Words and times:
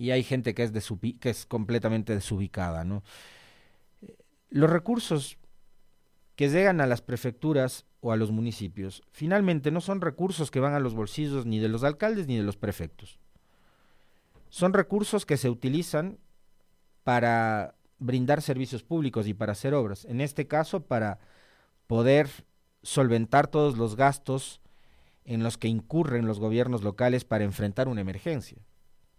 y 0.00 0.12
hay 0.12 0.22
gente 0.22 0.54
que 0.54 0.62
es, 0.62 0.72
que 1.20 1.28
es 1.28 1.44
completamente 1.44 2.14
desubicada. 2.14 2.84
¿no? 2.84 3.02
Los 4.48 4.70
recursos 4.70 5.36
que 6.36 6.48
llegan 6.48 6.80
a 6.80 6.86
las 6.86 7.02
prefecturas 7.02 7.84
o 8.00 8.10
a 8.10 8.16
los 8.16 8.30
municipios 8.30 9.02
finalmente 9.12 9.70
no 9.70 9.82
son 9.82 10.00
recursos 10.00 10.50
que 10.50 10.58
van 10.58 10.72
a 10.72 10.80
los 10.80 10.94
bolsillos 10.94 11.44
ni 11.44 11.58
de 11.58 11.68
los 11.68 11.84
alcaldes 11.84 12.28
ni 12.28 12.38
de 12.38 12.42
los 12.42 12.56
prefectos. 12.56 13.18
Son 14.48 14.72
recursos 14.72 15.26
que 15.26 15.36
se 15.36 15.50
utilizan 15.50 16.18
para 17.04 17.74
brindar 17.98 18.40
servicios 18.40 18.82
públicos 18.82 19.26
y 19.26 19.34
para 19.34 19.52
hacer 19.52 19.74
obras. 19.74 20.06
En 20.06 20.22
este 20.22 20.48
caso, 20.48 20.80
para 20.80 21.18
poder 21.86 22.30
solventar 22.82 23.48
todos 23.48 23.76
los 23.76 23.96
gastos 23.96 24.62
en 25.26 25.42
los 25.42 25.58
que 25.58 25.68
incurren 25.68 26.26
los 26.26 26.40
gobiernos 26.40 26.82
locales 26.82 27.26
para 27.26 27.44
enfrentar 27.44 27.86
una 27.86 28.00
emergencia. 28.00 28.64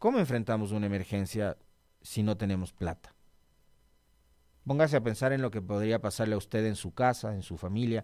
¿Cómo 0.02 0.18
enfrentamos 0.18 0.72
una 0.72 0.88
emergencia 0.88 1.60
si 2.02 2.24
no 2.24 2.36
tenemos 2.36 2.74
plata? 2.74 3.14
Póngase 4.66 4.98
a 4.98 5.04
pensar 5.04 5.32
en 5.32 5.44
lo 5.44 5.52
que 5.52 5.62
podría 5.62 6.02
pasarle 6.02 6.34
a 6.34 6.40
usted 6.40 6.66
en 6.66 6.76
su 6.76 6.92
casa, 6.96 7.36
en 7.36 7.44
su 7.44 7.56
familia, 7.56 8.04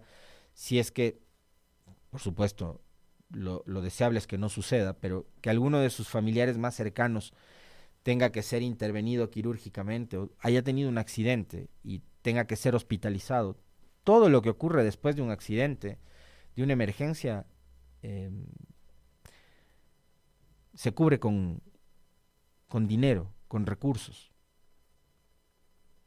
si 0.54 0.78
es 0.78 0.92
que, 0.92 1.18
por 2.10 2.20
supuesto, 2.20 2.80
lo, 3.30 3.64
deseable 3.82 4.20
es 4.20 4.28
que 4.28 4.38
no 4.38 4.48
suceda, 4.48 4.92
pero 4.92 5.26
que 5.40 5.50
alguno 5.50 5.80
de 5.80 5.90
sus 5.90 6.08
familiares 6.08 6.56
más 6.56 6.76
cercanos 6.76 7.34
tenga 8.04 8.30
que 8.30 8.42
ser 8.42 8.62
intervenido 8.62 9.28
quirúrgicamente 9.28 10.18
o 10.18 10.30
haya 10.38 10.62
tenido 10.62 10.88
un 10.88 10.98
accidente 10.98 11.68
y 11.82 12.02
tenga 12.22 12.46
que 12.46 12.54
ser 12.54 12.76
hospitalizado. 12.76 13.58
Todo 14.04 14.28
lo 14.28 14.40
que 14.40 14.50
ocurre 14.50 14.84
después 14.84 15.16
de 15.16 15.22
un 15.22 15.32
accidente, 15.32 15.98
de 16.54 16.62
una 16.62 16.74
emergencia, 16.74 17.44
em, 18.02 18.46
se 20.74 20.92
cubre 20.92 21.18
con, 21.18 21.60
con 22.68 22.86
dinero, 22.86 23.32
con 23.48 23.66
recursos. 23.66 24.30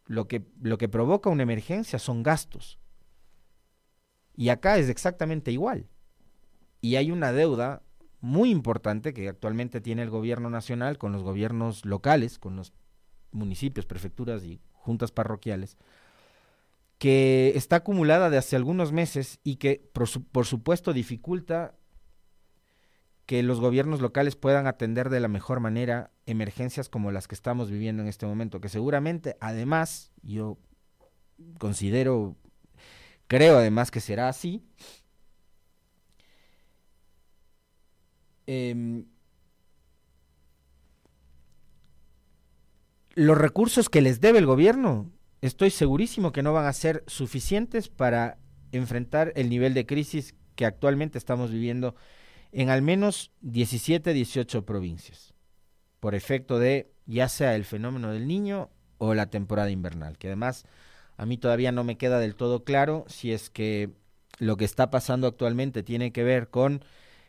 Lo 0.06 0.28
que, 0.28 0.46
lo 0.62 0.78
que 0.78 0.90
provoca 0.90 1.30
una 1.30 1.44
emergencia 1.44 2.00
son 2.00 2.24
gastos. 2.24 2.80
Y 4.36 4.50
acá 4.50 4.78
es 4.78 4.90
exactamente 4.90 5.52
igual. 5.52 5.88
Y 6.82 6.96
hay 6.96 7.12
una 7.12 7.32
deuda 7.32 7.84
muy 8.22 8.52
importante 8.52 9.14
que 9.14 9.28
actualmente 9.28 9.82
tiene 9.82 10.04
el 10.04 10.10
gobierno 10.10 10.50
nacional 10.50 10.98
con 10.98 11.12
los 11.12 11.24
gobiernos 11.24 11.86
locales, 11.86 12.40
con 12.40 12.56
los 12.56 12.74
municipios, 13.32 13.86
prefecturas 13.86 14.44
y 14.44 14.62
juntas 14.74 15.12
parroquiales, 15.12 15.78
que 16.98 17.54
está 17.56 17.78
acumulada 17.78 18.30
de 18.30 18.38
hace 18.38 18.56
algunos 18.56 18.92
meses 18.92 19.40
y 19.44 19.56
que 19.56 19.90
por, 19.92 20.46
supuesto 20.46 20.94
dificulta 20.94 21.76
que 23.26 23.44
los 23.44 23.60
gobiernos 23.60 24.02
locales 24.02 24.36
puedan 24.36 24.68
atender 24.68 25.10
de 25.10 25.20
la 25.20 25.28
mejor 25.28 25.60
manera 25.60 26.12
emergencias 26.26 26.90
como 26.90 27.12
las 27.12 27.28
que 27.28 27.36
estamos 27.36 27.70
viviendo 27.70 28.04
en 28.04 28.10
este 28.10 28.26
momento, 28.26 28.62
que 28.62 28.70
seguramente 28.70 29.38
además 29.40 30.12
yo 30.22 30.58
considero, 31.60 32.36
creo 33.28 33.58
además 33.58 33.92
que 33.92 34.02
será 34.02 34.30
así, 34.30 34.64
Em, 38.54 39.06
los 43.16 43.38
recursos 43.38 43.88
que 43.88 44.02
les 44.02 44.20
debe 44.20 44.40
el 44.40 44.46
gobierno, 44.46 45.10
estoy 45.40 45.70
segurísimo 45.70 46.34
que 46.34 46.44
no 46.44 46.52
van 46.52 46.66
a 46.66 46.74
ser 46.74 47.06
suficientes 47.08 47.88
para 47.88 48.40
enfrentar 48.74 49.32
el 49.36 49.50
nivel 49.50 49.74
de 49.74 49.86
crisis 49.86 50.36
que 50.56 50.66
actualmente 50.66 51.18
estamos 51.18 51.52
viviendo 51.52 51.96
en 52.52 52.70
al 52.70 52.82
menos 52.82 53.32
17, 53.42 54.14
18 54.14 54.66
provincias, 54.66 55.34
por 56.00 56.16
efecto 56.16 56.60
de 56.60 56.92
ya 57.06 57.30
sea 57.30 57.56
el 57.56 57.66
fenómeno 57.66 58.12
del 58.12 58.28
niño 58.28 58.70
o 58.98 59.14
la 59.14 59.30
temporada 59.30 59.72
invernal, 59.72 60.18
que 60.18 60.28
además 60.28 60.66
a 61.18 61.26
mí 61.26 61.38
todavía 61.38 61.72
no 61.72 61.84
me 61.84 61.98
queda 61.98 62.20
del 62.20 62.36
todo 62.36 62.64
claro 62.64 63.06
si 63.08 63.32
es 63.32 63.50
que 63.50 63.90
lo 64.40 64.58
que 64.58 64.66
está 64.66 64.90
pasando 64.90 65.28
actualmente 65.28 65.84
tiene 65.84 66.12
que 66.12 66.24
ver 66.24 66.50
con 66.50 66.84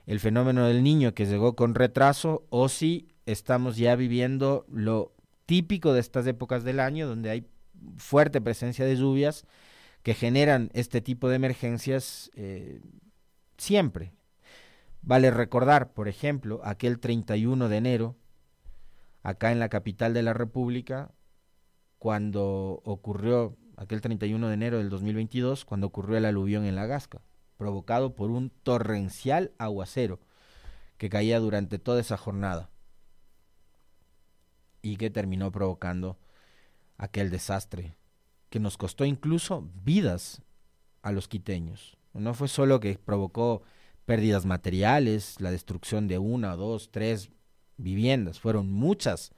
el 0.06 0.20
fenómeno 0.20 0.66
del 0.66 0.82
niño 0.82 1.14
que 1.14 1.26
llegó 1.26 1.54
con 1.54 1.74
retraso 1.74 2.46
o 2.50 2.68
si 2.68 3.08
estamos 3.26 3.76
ya 3.76 3.94
viviendo 3.96 4.64
lo 4.68 5.12
típico 5.46 5.92
de 5.92 6.00
estas 6.00 6.26
épocas 6.26 6.64
del 6.64 6.80
año 6.80 7.06
donde 7.06 7.30
hay 7.30 7.46
fuerte 7.96 8.40
presencia 8.40 8.84
de 8.84 8.96
lluvias 8.96 9.44
que 10.02 10.14
generan 10.14 10.70
este 10.74 11.00
tipo 11.00 11.28
de 11.28 11.36
emergencias 11.36 12.30
eh, 12.34 12.80
siempre. 13.56 14.12
Vale 15.02 15.30
recordar, 15.30 15.92
por 15.92 16.08
ejemplo, 16.08 16.60
aquel 16.64 16.98
31 16.98 17.68
de 17.68 17.76
enero, 17.76 18.16
acá 19.22 19.52
en 19.52 19.58
la 19.58 19.68
capital 19.68 20.14
de 20.14 20.22
la 20.22 20.32
República, 20.32 21.12
cuando 21.98 22.80
ocurrió, 22.84 23.56
aquel 23.76 24.00
31 24.00 24.48
de 24.48 24.54
enero 24.54 24.78
del 24.78 24.90
2022, 24.90 25.64
cuando 25.64 25.88
ocurrió 25.88 26.16
el 26.16 26.24
aluvión 26.24 26.64
en 26.64 26.76
la 26.76 26.86
Gasca 26.86 27.22
provocado 27.62 28.16
por 28.16 28.32
un 28.32 28.50
torrencial 28.50 29.52
aguacero 29.56 30.18
que 30.98 31.08
caía 31.08 31.38
durante 31.38 31.78
toda 31.78 32.00
esa 32.00 32.16
jornada 32.16 32.70
y 34.82 34.96
que 34.96 35.10
terminó 35.10 35.52
provocando 35.52 36.18
aquel 36.98 37.30
desastre 37.30 37.94
que 38.50 38.58
nos 38.58 38.76
costó 38.76 39.04
incluso 39.04 39.70
vidas 39.84 40.42
a 41.02 41.12
los 41.12 41.28
quiteños. 41.28 41.96
No 42.14 42.34
fue 42.34 42.48
solo 42.48 42.80
que 42.80 42.98
provocó 42.98 43.62
pérdidas 44.04 44.46
materiales, 44.46 45.40
la 45.40 45.50
destrucción 45.50 46.08
de 46.08 46.18
una, 46.18 46.56
dos, 46.56 46.90
tres 46.90 47.30
viviendas, 47.76 48.40
fueron 48.40 48.70
muchas 48.70 49.32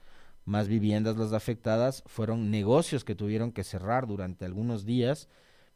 más 0.45 0.67
viviendas 0.67 1.17
las 1.17 1.33
afectadas, 1.33 2.03
fueron 2.05 2.51
negocios 2.51 3.03
que 3.03 3.15
tuvieron 3.15 3.51
que 3.51 3.63
cerrar 3.63 4.07
durante 4.07 4.45
algunos 4.45 4.85
días, 4.85 5.27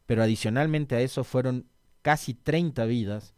pero 0.06 0.22
adicionalmente 0.22 0.96
a 0.96 1.00
eso 1.00 1.24
fueron 1.24 1.66
casi 2.02 2.34
30 2.34 2.84
vidas 2.86 3.34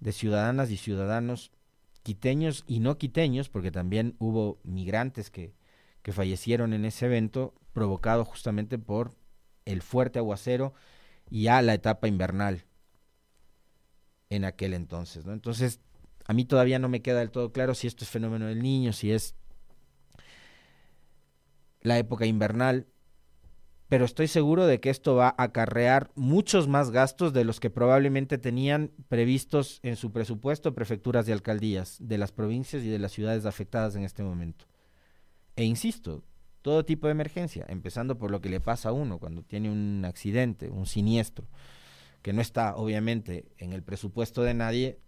de 0.00 0.12
ciudadanas 0.12 0.70
y 0.70 0.76
ciudadanos 0.76 1.52
quiteños 2.02 2.64
y 2.66 2.80
no 2.80 2.98
quiteños, 2.98 3.48
porque 3.48 3.70
también 3.70 4.16
hubo 4.18 4.58
migrantes 4.62 5.30
que, 5.30 5.54
que 6.02 6.12
fallecieron 6.12 6.72
en 6.72 6.84
ese 6.84 7.06
evento, 7.06 7.54
provocado 7.72 8.24
justamente 8.24 8.78
por 8.78 9.14
el 9.64 9.82
fuerte 9.82 10.18
aguacero 10.18 10.72
y 11.28 11.48
a 11.48 11.60
la 11.62 11.74
etapa 11.74 12.08
invernal 12.08 12.64
en 14.30 14.44
aquel 14.44 14.74
entonces. 14.74 15.24
¿no? 15.26 15.32
Entonces, 15.32 15.80
a 16.26 16.32
mí 16.32 16.44
todavía 16.44 16.78
no 16.78 16.88
me 16.88 17.02
queda 17.02 17.20
del 17.20 17.30
todo 17.30 17.52
claro 17.52 17.74
si 17.74 17.86
esto 17.86 18.04
es 18.04 18.10
fenómeno 18.10 18.46
del 18.46 18.62
niño, 18.62 18.92
si 18.92 19.12
es 19.12 19.34
la 21.80 21.98
época 21.98 22.26
invernal, 22.26 22.88
pero 23.88 24.04
estoy 24.04 24.26
seguro 24.26 24.66
de 24.66 24.80
que 24.80 24.90
esto 24.90 25.14
va 25.14 25.28
a 25.28 25.44
acarrear 25.44 26.10
muchos 26.16 26.66
más 26.66 26.90
gastos 26.90 27.32
de 27.32 27.44
los 27.44 27.60
que 27.60 27.70
probablemente 27.70 28.38
tenían 28.38 28.90
previstos 29.08 29.78
en 29.84 29.94
su 29.94 30.10
presupuesto 30.10 30.74
prefecturas 30.74 31.28
y 31.28 31.32
alcaldías 31.32 31.96
de 32.00 32.18
las 32.18 32.32
provincias 32.32 32.82
y 32.82 32.88
de 32.88 32.98
las 32.98 33.12
ciudades 33.12 33.46
afectadas 33.46 33.94
en 33.94 34.02
este 34.02 34.24
momento. 34.24 34.66
E 35.54 35.64
insisto, 35.64 36.24
todo 36.62 36.84
tipo 36.84 37.06
de 37.06 37.12
emergencia, 37.12 37.64
empezando 37.68 38.18
por 38.18 38.32
lo 38.32 38.40
que 38.40 38.48
le 38.48 38.58
pasa 38.58 38.88
a 38.88 38.92
uno 38.92 39.18
cuando 39.18 39.44
tiene 39.44 39.70
un 39.70 40.04
accidente, 40.04 40.68
un 40.68 40.86
siniestro, 40.86 41.46
que 42.26 42.32
no 42.32 42.42
está 42.42 42.74
obviamente 42.74 43.52
en 43.56 43.72
el 43.72 43.84
presupuesto 43.84 44.42
de 44.42 44.52
nadie, 44.52 44.98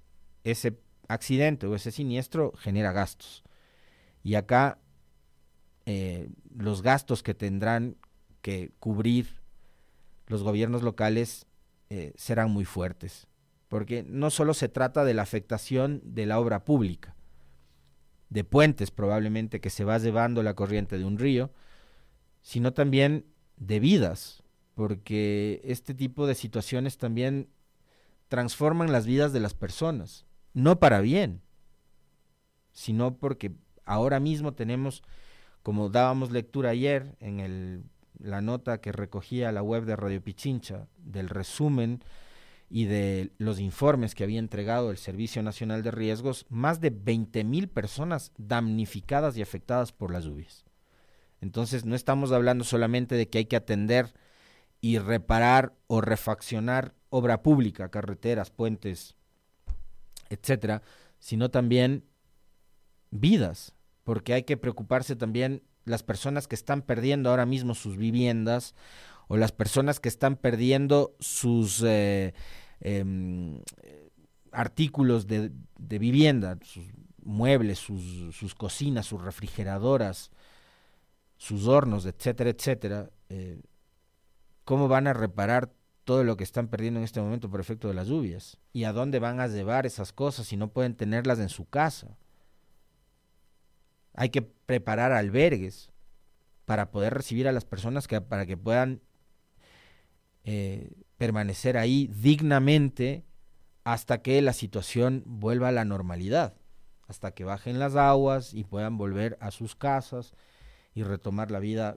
ese 0.45 0.79
accidente 1.09 1.67
o 1.67 1.75
ese 1.75 1.91
siniestro 1.91 2.53
genera 2.53 2.93
gastos. 2.93 3.43
Y 4.23 4.37
acá 4.37 4.79
eh, 5.85 6.31
los 6.57 6.81
gastos 6.81 7.25
que 7.25 7.35
tendrán 7.35 7.97
que 8.41 8.71
cubrir 8.79 9.41
los 10.29 10.45
gobiernos 10.45 10.85
locales 10.85 11.47
eh, 11.91 12.13
serán 12.15 12.53
muy 12.53 12.65
fuertes, 12.65 13.27
porque 13.67 14.05
no 14.05 14.31
solo 14.31 14.55
se 14.55 14.69
trata 14.69 15.05
de 15.05 15.15
la 15.15 15.23
afectación 15.23 16.01
de 16.05 16.25
la 16.25 16.39
obra 16.39 16.65
pública, 16.65 17.17
de 18.31 18.45
puentes 18.45 18.93
probablemente 18.93 19.61
que 19.61 19.71
se 19.71 19.83
va 19.83 19.99
llevando 19.99 20.45
la 20.45 20.55
corriente 20.55 20.99
de 20.99 21.05
un 21.05 21.19
río, 21.19 21.51
sino 22.43 22.75
también 22.75 23.27
de 23.57 23.81
vidas, 23.81 24.45
porque 24.79 25.61
este 25.65 25.93
tipo 25.93 26.29
de 26.29 26.37
situaciones 26.37 26.99
también 26.99 27.49
transforman 28.29 28.93
las 28.93 29.07
vidas 29.07 29.33
de 29.33 29.41
las 29.41 29.53
personas, 29.53 30.25
no 30.55 30.79
para 30.79 31.01
bien, 31.01 31.43
sino 32.71 33.17
porque 33.17 33.57
ahora 33.85 34.21
mismo 34.21 34.55
tenemos, 34.55 35.03
como 35.65 35.89
dábamos 35.89 36.31
lectura 36.31 36.71
ayer 36.71 37.17
en 37.19 37.41
el 37.41 37.83
la 38.21 38.41
nota 38.41 38.81
que 38.81 38.93
recogía 38.93 39.51
la 39.51 39.65
web 39.65 39.85
de 39.85 39.97
Radio 39.97 40.23
Pichincha 40.23 40.87
del 40.97 41.29
resumen 41.29 42.05
y 42.71 42.85
de 42.85 43.33
los 43.39 43.59
informes 43.59 44.15
que 44.15 44.23
había 44.23 44.39
entregado 44.39 44.93
el 44.93 44.99
Servicio 44.99 45.43
Nacional 45.43 45.83
de 45.83 45.91
Riesgos, 45.91 46.47
más 46.51 46.81
de 46.81 46.91
20 46.91 47.43
mil 47.43 47.69
personas 47.69 48.31
damnificadas 48.39 49.37
y 49.37 49.43
afectadas 49.43 49.91
por 49.91 50.13
las 50.13 50.23
lluvias. 50.23 50.65
Entonces 51.41 51.85
no 51.85 51.97
estamos 51.97 52.31
hablando 52.31 52.63
solamente 52.63 53.17
de 53.17 53.29
que 53.29 53.39
hay 53.39 53.47
que 53.47 53.57
atender 53.57 54.15
y 54.81 54.99
reparar 54.99 55.75
o 55.87 56.01
refaccionar 56.01 56.95
obra 57.11 57.43
pública, 57.43 57.91
carreteras, 57.91 58.51
puentes, 58.51 59.17
etcétera, 60.29 60.83
sino 61.19 61.51
también 61.51 62.05
vidas, 63.11 63.75
porque 64.05 64.35
hay 64.35 64.43
que 64.43 64.57
preocuparse 64.57 65.17
también 65.17 65.63
las 65.85 66.03
personas 66.03 66.47
que 66.47 66.55
están 66.55 66.83
perdiendo 66.83 67.31
ahora 67.31 67.47
mismo 67.47 67.75
sus 67.75 67.97
viviendas 67.97 68.75
o 69.29 69.37
las 69.37 69.53
personas 69.53 70.01
que 70.01 70.09
están 70.09 70.37
perdiendo 70.37 71.17
sus 71.19 71.83
eh, 71.87 72.35
em, 72.81 73.61
artículos 74.53 75.27
de, 75.27 75.51
vivienda, 75.79 76.59
sus 76.63 76.87
muebles, 77.23 77.79
sus, 77.79 78.35
sus, 78.35 78.55
cocinas, 78.55 79.07
sus 79.07 79.23
refrigeradoras, 79.23 80.31
sus 81.37 81.67
hornos, 81.67 82.07
etcétera, 82.07 82.51
etcétera, 82.51 83.11
eh, 83.29 83.61
¿cómo 84.69 84.87
van 84.87 85.07
a 85.07 85.15
reparar 85.15 85.73
todo 86.05 86.25
lo 86.25 86.37
que 86.37 86.45
están 86.45 86.69
perdiendo 86.69 87.01
en 87.01 87.05
este 87.05 87.23
momento 87.23 87.49
por 87.49 87.59
efecto 87.59 87.89
de 87.89 87.95
las 87.95 88.07
lluvias? 88.07 88.59
¿Y 88.75 88.85
a 88.85 88.93
dónde 88.93 89.19
van 89.19 89.41
a 89.41 89.47
llevar 89.47 89.87
esas 89.87 90.13
cosas 90.13 90.47
si 90.47 90.59
no 90.59 90.69
pueden 90.69 90.95
tenerlas 90.95 91.39
en 91.39 91.49
su 91.49 91.65
casa? 91.65 92.19
Hay 94.13 94.29
que 94.29 94.43
preparar 94.43 95.13
albergues 95.13 95.91
para 96.67 96.91
poder 96.91 97.15
recibir 97.15 97.49
a 97.49 97.53
las 97.53 97.65
personas 97.65 98.07
que, 98.07 98.21
para 98.21 98.45
que 98.45 98.59
puedan 98.59 99.01
eh, 100.45 100.93
permanecer 101.17 101.79
ahí 101.79 102.09
dignamente 102.09 103.25
hasta 103.85 104.21
que 104.21 104.43
la 104.43 104.53
situación 104.53 105.23
vuelva 105.25 105.69
a 105.69 105.73
la 105.73 105.87
normalidad, 105.87 106.53
hasta 107.07 107.31
que 107.31 107.45
bajen 107.45 107.79
las 107.79 107.97
aguas 107.97 108.53
y 108.53 108.65
puedan 108.65 108.99
volver 108.99 109.39
a 109.41 109.51
sus 109.51 109.75
casas 109.75 110.35
y 110.93 111.05
retomar 111.05 111.51
la 111.51 111.59
vida 111.59 111.97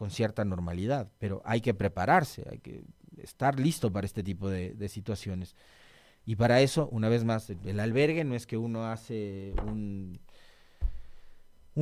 con 0.00 0.10
cierta 0.10 0.46
normalidad. 0.46 1.10
Pero 1.18 1.42
hay 1.44 1.60
que 1.60 1.74
prepararse, 1.74 2.42
hay 2.50 2.58
que 2.60 2.84
estar 3.18 3.60
listo 3.60 3.92
para 3.92 4.06
este 4.06 4.22
tipo 4.22 4.48
de, 4.48 4.88
situaciones. 4.88 5.54
Y 6.24 6.36
para 6.36 6.62
eso, 6.62 6.88
una 6.90 7.10
vez 7.10 7.22
más, 7.22 7.50
el 7.50 7.78
albergue 7.78 8.24
no 8.24 8.34
es 8.34 8.46
que 8.46 8.56
uno 8.56 8.86
hace 8.86 9.52
un, 9.66 10.18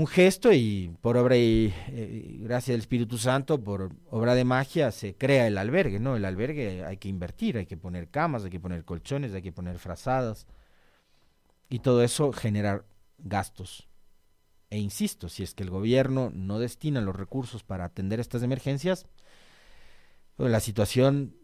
gesto 0.09 0.53
y 0.53 0.93
por 1.01 1.17
obra 1.17 1.37
y 1.37 1.73
eh, 1.91 2.39
gracia 2.41 2.73
del 2.73 2.81
Espíritu 2.81 3.19
Santo, 3.19 3.63
por 3.63 3.93
obra 4.11 4.35
de 4.35 4.43
magia, 4.43 4.91
se 4.91 5.15
crea 5.15 5.47
el 5.47 5.57
albergue, 5.57 6.01
¿no? 6.01 6.17
El 6.17 6.25
albergue 6.25 6.85
hay 6.85 6.97
que 6.97 7.09
invertir, 7.09 7.57
hay 7.57 7.67
que 7.67 7.77
poner 7.77 8.09
camas, 8.09 8.43
hay 8.43 8.51
que 8.51 8.59
poner 8.59 8.85
colchones, 8.85 9.33
hay 9.33 9.43
que 9.43 9.53
poner 9.53 9.79
frazadas 9.79 10.49
y 11.69 11.79
todo 11.79 12.03
eso 12.03 12.33
genera 12.33 12.85
gastos. 13.19 13.89
E 14.71 14.79
insisto, 14.79 15.29
si 15.29 15.43
es 15.43 15.55
que 15.55 15.63
el 15.63 15.71
gobierno 15.71 16.31
no 16.35 16.59
destina 16.59 17.01
los 17.01 17.17
recursos 17.17 17.63
para 17.65 17.85
atender 17.85 18.21
estas 18.21 18.43
emergencias, 18.43 19.07
pues 20.37 20.51
la 20.51 20.61
situación 20.61 21.37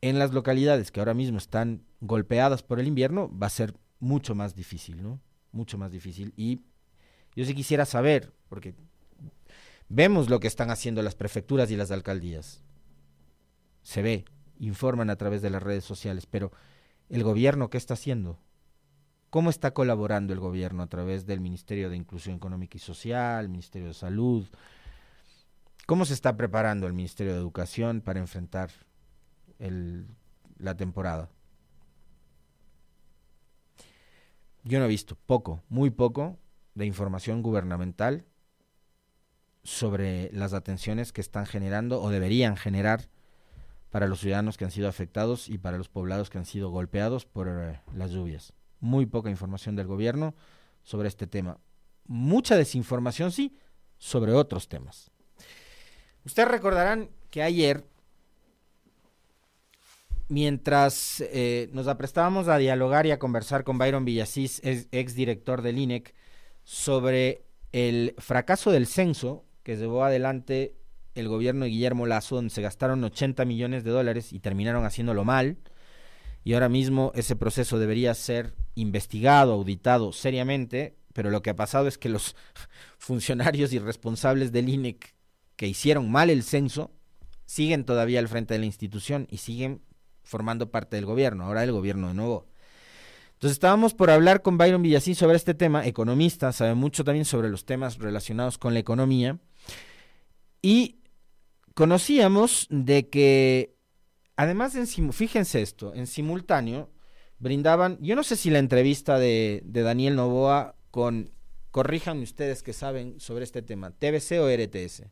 en 0.00 0.18
las 0.18 0.32
localidades 0.32 0.90
que 0.90 1.00
ahora 1.00 1.14
mismo 1.14 1.38
están 1.38 1.84
golpeadas 2.00 2.62
por 2.62 2.80
el 2.80 2.88
invierno 2.88 3.30
va 3.36 3.48
a 3.48 3.50
ser 3.50 3.74
mucho 3.98 4.34
más 4.34 4.54
difícil, 4.54 5.02
¿no? 5.02 5.20
mucho 5.52 5.78
más 5.78 5.92
difícil. 5.92 6.32
Y 6.36 6.60
yo 7.36 7.44
sí 7.44 7.54
quisiera 7.54 7.84
saber, 7.86 8.32
porque 8.48 8.74
vemos 9.88 10.30
lo 10.30 10.40
que 10.40 10.48
están 10.48 10.70
haciendo 10.70 11.02
las 11.02 11.14
prefecturas 11.14 11.70
y 11.70 11.76
las 11.76 11.90
alcaldías. 11.90 12.62
Se 13.82 14.02
ve, 14.02 14.24
informan 14.58 15.10
a 15.10 15.16
través 15.16 15.42
de 15.42 15.50
las 15.50 15.62
redes 15.62 15.84
sociales, 15.84 16.26
pero 16.26 16.52
el 17.08 17.22
gobierno, 17.22 17.70
¿qué 17.70 17.78
está 17.78 17.94
haciendo? 17.94 18.38
¿Cómo 19.30 19.50
está 19.50 19.72
colaborando 19.72 20.32
el 20.32 20.40
gobierno 20.40 20.82
a 20.82 20.88
través 20.88 21.24
del 21.24 21.40
Ministerio 21.40 21.88
de 21.88 21.96
Inclusión 21.96 22.36
Económica 22.36 22.76
y 22.76 22.80
Social, 22.80 23.48
Ministerio 23.48 23.88
de 23.88 23.94
Salud? 23.94 24.46
¿Cómo 25.86 26.04
se 26.04 26.14
está 26.14 26.36
preparando 26.36 26.86
el 26.86 26.92
Ministerio 26.92 27.32
de 27.32 27.38
Educación 27.38 28.00
para 28.00 28.18
enfrentar 28.18 28.70
la 30.58 30.76
temporada? 30.76 31.30
yo 34.64 34.78
no 34.78 34.84
he 34.84 34.88
visto 34.88 35.16
poco, 35.26 35.62
muy 35.68 35.90
poco 35.90 36.38
de 36.74 36.86
información 36.86 37.42
gubernamental 37.42 38.24
sobre 39.62 40.30
las 40.32 40.52
atenciones 40.54 41.12
que 41.12 41.20
están 41.20 41.46
generando 41.46 42.00
o 42.00 42.10
deberían 42.10 42.56
generar 42.56 43.08
para 43.90 44.06
los 44.06 44.20
ciudadanos 44.20 44.56
que 44.56 44.64
han 44.64 44.70
sido 44.70 44.88
afectados 44.88 45.48
y 45.48 45.58
para 45.58 45.78
los 45.78 45.88
poblados 45.88 46.30
que 46.30 46.38
han 46.38 46.46
sido 46.46 46.70
golpeados 46.70 47.26
por 47.26 47.48
eh, 47.48 47.80
las 47.94 48.10
lluvias. 48.10 48.52
Muy 48.80 49.06
poca 49.06 49.30
información 49.30 49.76
del 49.76 49.86
gobierno 49.86 50.34
sobre 50.82 51.08
este 51.08 51.26
tema. 51.26 51.58
Mucha 52.06 52.56
desinformación, 52.56 53.30
sí, 53.30 53.56
sobre 53.98 54.32
otros 54.32 54.68
temas. 54.68 55.10
Ustedes 56.24 56.48
recordarán 56.48 57.10
que 57.30 57.42
ayer 57.42 57.86
mientras 60.28 61.20
eh, 61.20 61.68
nos 61.72 61.88
aprestábamos 61.88 62.48
a 62.48 62.56
dialogar 62.56 63.04
y 63.06 63.10
a 63.10 63.18
conversar 63.18 63.64
con 63.64 63.78
Byron 63.78 64.04
Villasís, 64.04 64.60
ex 64.64 65.14
director 65.14 65.60
del 65.60 65.78
INEC, 65.78 66.14
sobre 66.62 67.44
el 67.72 68.14
fracaso 68.18 68.70
del 68.70 68.86
censo 68.86 69.44
que 69.62 69.76
llevó 69.76 70.04
adelante 70.04 70.76
el 71.14 71.28
gobierno 71.28 71.64
de 71.64 71.70
Guillermo 71.70 72.06
Lazo, 72.06 72.36
donde 72.36 72.50
se 72.50 72.62
gastaron 72.62 73.02
80 73.02 73.44
millones 73.44 73.84
de 73.84 73.90
dólares 73.90 74.32
y 74.32 74.38
terminaron 74.38 74.84
haciéndolo 74.84 75.24
mal. 75.24 75.58
Y 76.44 76.54
ahora 76.54 76.68
mismo 76.68 77.12
ese 77.14 77.36
proceso 77.36 77.78
debería 77.78 78.14
ser 78.14 78.54
investigado, 78.74 79.52
auditado 79.52 80.12
seriamente, 80.12 80.96
pero 81.12 81.30
lo 81.30 81.42
que 81.42 81.50
ha 81.50 81.56
pasado 81.56 81.88
es 81.88 81.98
que 81.98 82.08
los 82.08 82.36
funcionarios 82.98 83.72
y 83.72 83.78
responsables 83.78 84.52
del 84.52 84.68
INEC 84.68 85.14
que 85.56 85.66
hicieron 85.66 86.10
mal 86.10 86.30
el 86.30 86.42
censo 86.42 86.90
siguen 87.44 87.84
todavía 87.84 88.20
al 88.20 88.28
frente 88.28 88.54
de 88.54 88.60
la 88.60 88.66
institución 88.66 89.26
y 89.30 89.38
siguen 89.38 89.82
formando 90.22 90.70
parte 90.70 90.96
del 90.96 91.06
gobierno, 91.06 91.44
ahora 91.44 91.64
el 91.64 91.72
gobierno 91.72 92.08
de 92.08 92.14
nuevo. 92.14 92.46
Entonces 93.32 93.56
estábamos 93.56 93.94
por 93.94 94.10
hablar 94.10 94.42
con 94.42 94.58
Byron 94.58 94.82
Villacín 94.82 95.14
sobre 95.14 95.36
este 95.36 95.54
tema, 95.54 95.86
economista, 95.86 96.52
sabe 96.52 96.74
mucho 96.74 97.04
también 97.04 97.24
sobre 97.24 97.48
los 97.48 97.64
temas 97.64 97.98
relacionados 97.98 98.58
con 98.58 98.74
la 98.74 98.80
economía, 98.80 99.38
y 100.62 101.00
conocíamos 101.74 102.66
de 102.70 103.08
que, 103.08 103.74
además, 104.36 104.74
en, 104.74 105.12
fíjense 105.12 105.62
esto, 105.62 105.94
en 105.94 106.06
simultáneo 106.06 106.90
brindaban, 107.40 107.98
yo 108.00 108.14
no 108.14 108.22
sé 108.22 108.36
si 108.36 108.50
la 108.50 108.58
entrevista 108.58 109.18
de, 109.18 109.62
Daniel 109.64 110.14
Novoa 110.14 110.76
con, 110.90 111.32
corríjanme 111.70 112.22
ustedes 112.22 112.62
que 112.62 112.72
saben 112.72 113.18
sobre 113.18 113.44
este 113.44 113.62
tema, 113.62 113.90
TBC 113.90 114.32
o 114.40 114.48
RTS. 114.48 115.04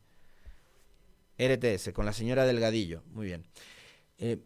RTS, 1.39 1.93
con 1.93 2.05
la 2.05 2.13
señora 2.13 2.45
Delgadillo, 2.45 3.03
muy 3.13 3.27
bien. 3.27 3.45
Eh, 4.19 4.39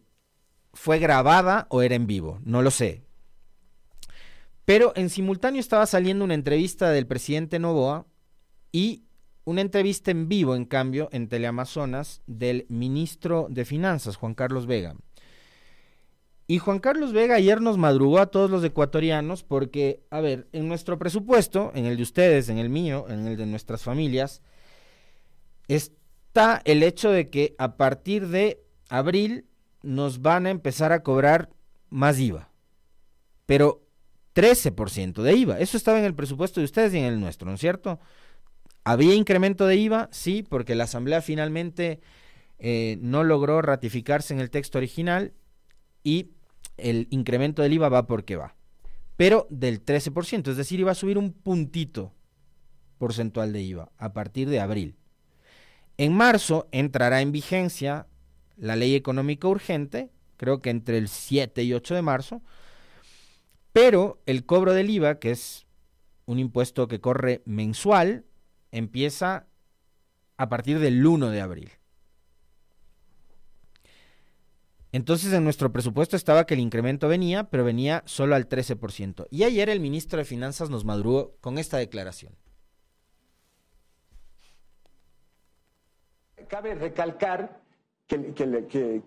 fue 0.73 0.99
grabada 0.99 1.67
o 1.69 1.81
era 1.81 1.95
en 1.95 2.07
vivo, 2.07 2.39
no 2.43 2.61
lo 2.61 2.71
sé. 2.71 3.03
Pero 4.65 4.93
en 4.95 5.09
simultáneo 5.09 5.59
estaba 5.59 5.85
saliendo 5.85 6.23
una 6.23 6.35
entrevista 6.35 6.89
del 6.89 7.05
presidente 7.05 7.59
Novoa 7.59 8.05
y 8.71 9.03
una 9.43 9.61
entrevista 9.61 10.11
en 10.11 10.29
vivo, 10.29 10.55
en 10.55 10.65
cambio, 10.65 11.09
en 11.11 11.27
Teleamazonas 11.27 12.21
del 12.27 12.65
ministro 12.69 13.47
de 13.49 13.65
Finanzas, 13.65 14.15
Juan 14.15 14.35
Carlos 14.35 14.67
Vega. 14.67 14.95
Y 16.53 16.59
Juan 16.59 16.77
Carlos 16.77 17.13
Vega 17.13 17.33
ayer 17.33 17.61
nos 17.61 17.79
madrugó 17.79 18.19
a 18.19 18.27
todos 18.27 18.51
los 18.51 18.63
ecuatorianos 18.63 19.41
porque, 19.41 20.03
a 20.11 20.21
ver, 20.21 20.47
en 20.51 20.67
nuestro 20.67 20.99
presupuesto, 20.99 21.71
en 21.73 21.87
el 21.87 21.97
de 21.97 22.03
ustedes, 22.03 22.47
en 22.47 22.59
el 22.59 22.69
mío, 22.69 23.07
en 23.09 23.25
el 23.25 23.37
de 23.37 23.47
nuestras 23.47 23.81
familias, 23.81 24.43
está 25.67 26.61
el 26.63 26.83
hecho 26.83 27.09
de 27.09 27.31
que 27.31 27.55
a 27.57 27.75
partir 27.75 28.27
de 28.27 28.63
abril 28.87 29.47
nos 29.81 30.21
van 30.21 30.45
a 30.45 30.51
empezar 30.51 30.91
a 30.91 31.01
cobrar 31.01 31.49
más 31.89 32.19
IVA. 32.19 32.51
Pero 33.47 33.81
13% 34.35 35.23
de 35.23 35.33
IVA. 35.33 35.59
Eso 35.59 35.75
estaba 35.75 35.97
en 35.97 36.05
el 36.05 36.13
presupuesto 36.13 36.59
de 36.59 36.65
ustedes 36.65 36.93
y 36.93 36.99
en 36.99 37.05
el 37.05 37.19
nuestro, 37.19 37.49
¿no 37.49 37.55
es 37.55 37.61
cierto? 37.61 37.99
¿Había 38.83 39.15
incremento 39.15 39.65
de 39.65 39.77
IVA? 39.77 40.07
Sí, 40.11 40.45
porque 40.47 40.75
la 40.75 40.83
Asamblea 40.83 41.23
finalmente 41.23 41.99
eh, 42.59 42.99
no 43.01 43.23
logró 43.23 43.63
ratificarse 43.63 44.35
en 44.35 44.39
el 44.39 44.51
texto 44.51 44.77
original 44.77 45.33
y 46.03 46.29
el 46.77 47.07
incremento 47.09 47.61
del 47.61 47.73
IVA 47.73 47.89
va 47.89 48.07
porque 48.07 48.35
va. 48.35 48.55
Pero 49.17 49.47
del 49.49 49.83
13%, 49.83 50.49
es 50.49 50.57
decir, 50.57 50.79
iba 50.79 50.91
a 50.91 50.95
subir 50.95 51.17
un 51.17 51.33
puntito 51.33 52.13
porcentual 52.97 53.53
de 53.53 53.61
IVA 53.61 53.91
a 53.97 54.13
partir 54.13 54.49
de 54.49 54.59
abril. 54.59 54.95
En 55.97 56.13
marzo 56.13 56.67
entrará 56.71 57.21
en 57.21 57.31
vigencia 57.31 58.07
la 58.57 58.75
ley 58.75 58.95
económica 58.95 59.47
urgente, 59.47 60.09
creo 60.37 60.59
que 60.59 60.69
entre 60.69 60.97
el 60.97 61.07
7 61.07 61.63
y 61.63 61.73
8 61.73 61.95
de 61.95 62.01
marzo, 62.01 62.41
pero 63.71 64.21
el 64.25 64.45
cobro 64.45 64.73
del 64.73 64.89
IVA, 64.89 65.19
que 65.19 65.31
es 65.31 65.65
un 66.25 66.39
impuesto 66.39 66.87
que 66.87 67.01
corre 67.01 67.41
mensual, 67.45 68.25
empieza 68.71 69.47
a 70.37 70.49
partir 70.49 70.79
del 70.79 71.05
1 71.05 71.29
de 71.29 71.41
abril. 71.41 71.71
Entonces 74.93 75.33
en 75.33 75.43
nuestro 75.43 75.71
presupuesto 75.73 76.15
estaba 76.15 76.45
que 76.45 76.53
el 76.53 76.59
incremento 76.59 77.07
venía, 77.07 77.49
pero 77.49 77.65
venía 77.65 78.03
solo 78.05 78.35
al 78.35 78.47
13%. 78.47 79.27
Y 79.31 79.43
ayer 79.43 79.69
el 79.69 79.79
ministro 79.79 80.19
de 80.19 80.25
Finanzas 80.25 80.69
nos 80.69 80.85
madrugó 80.85 81.35
con 81.41 81.57
esta 81.57 81.77
declaración. 81.77 82.33
Cabe 86.47 86.75
recalcar 86.75 87.59
que, 88.07 89.01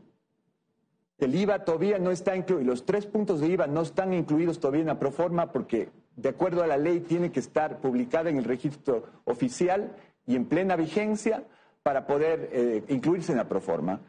el 1.19 1.35
IVA 1.35 1.65
todavía 1.65 1.99
no 2.01 2.11
está 2.11 2.37
incluido, 2.37 2.67
los 2.67 2.85
tres 2.85 3.07
puntos 3.07 3.41
de 3.41 3.47
IVA 3.47 3.69
no 3.69 3.83
están 3.83 4.13
incluidos 4.13 4.59
todavía 4.59 4.81
en 4.81 4.89
la 4.89 4.99
proforma 4.99 5.53
porque 5.53 5.89
de 6.17 6.31
acuerdo 6.31 6.65
a 6.65 6.67
la 6.67 6.79
ley, 6.79 7.01
tiene 7.01 7.31
que 7.31 7.41
estar 7.41 7.81
publicada 7.81 8.29
en 8.31 8.39
el 8.39 8.45
registro 8.45 9.05
oficial 9.25 9.95
y 10.27 10.35
en 10.35 10.47
plena 10.47 10.75
vigencia 10.75 11.45
para 11.83 12.07
poder 12.07 12.51
eh, 12.53 12.83
incluirse 12.89 13.33
en 13.33 13.39
la 13.39 13.49
proforma. 13.49 14.01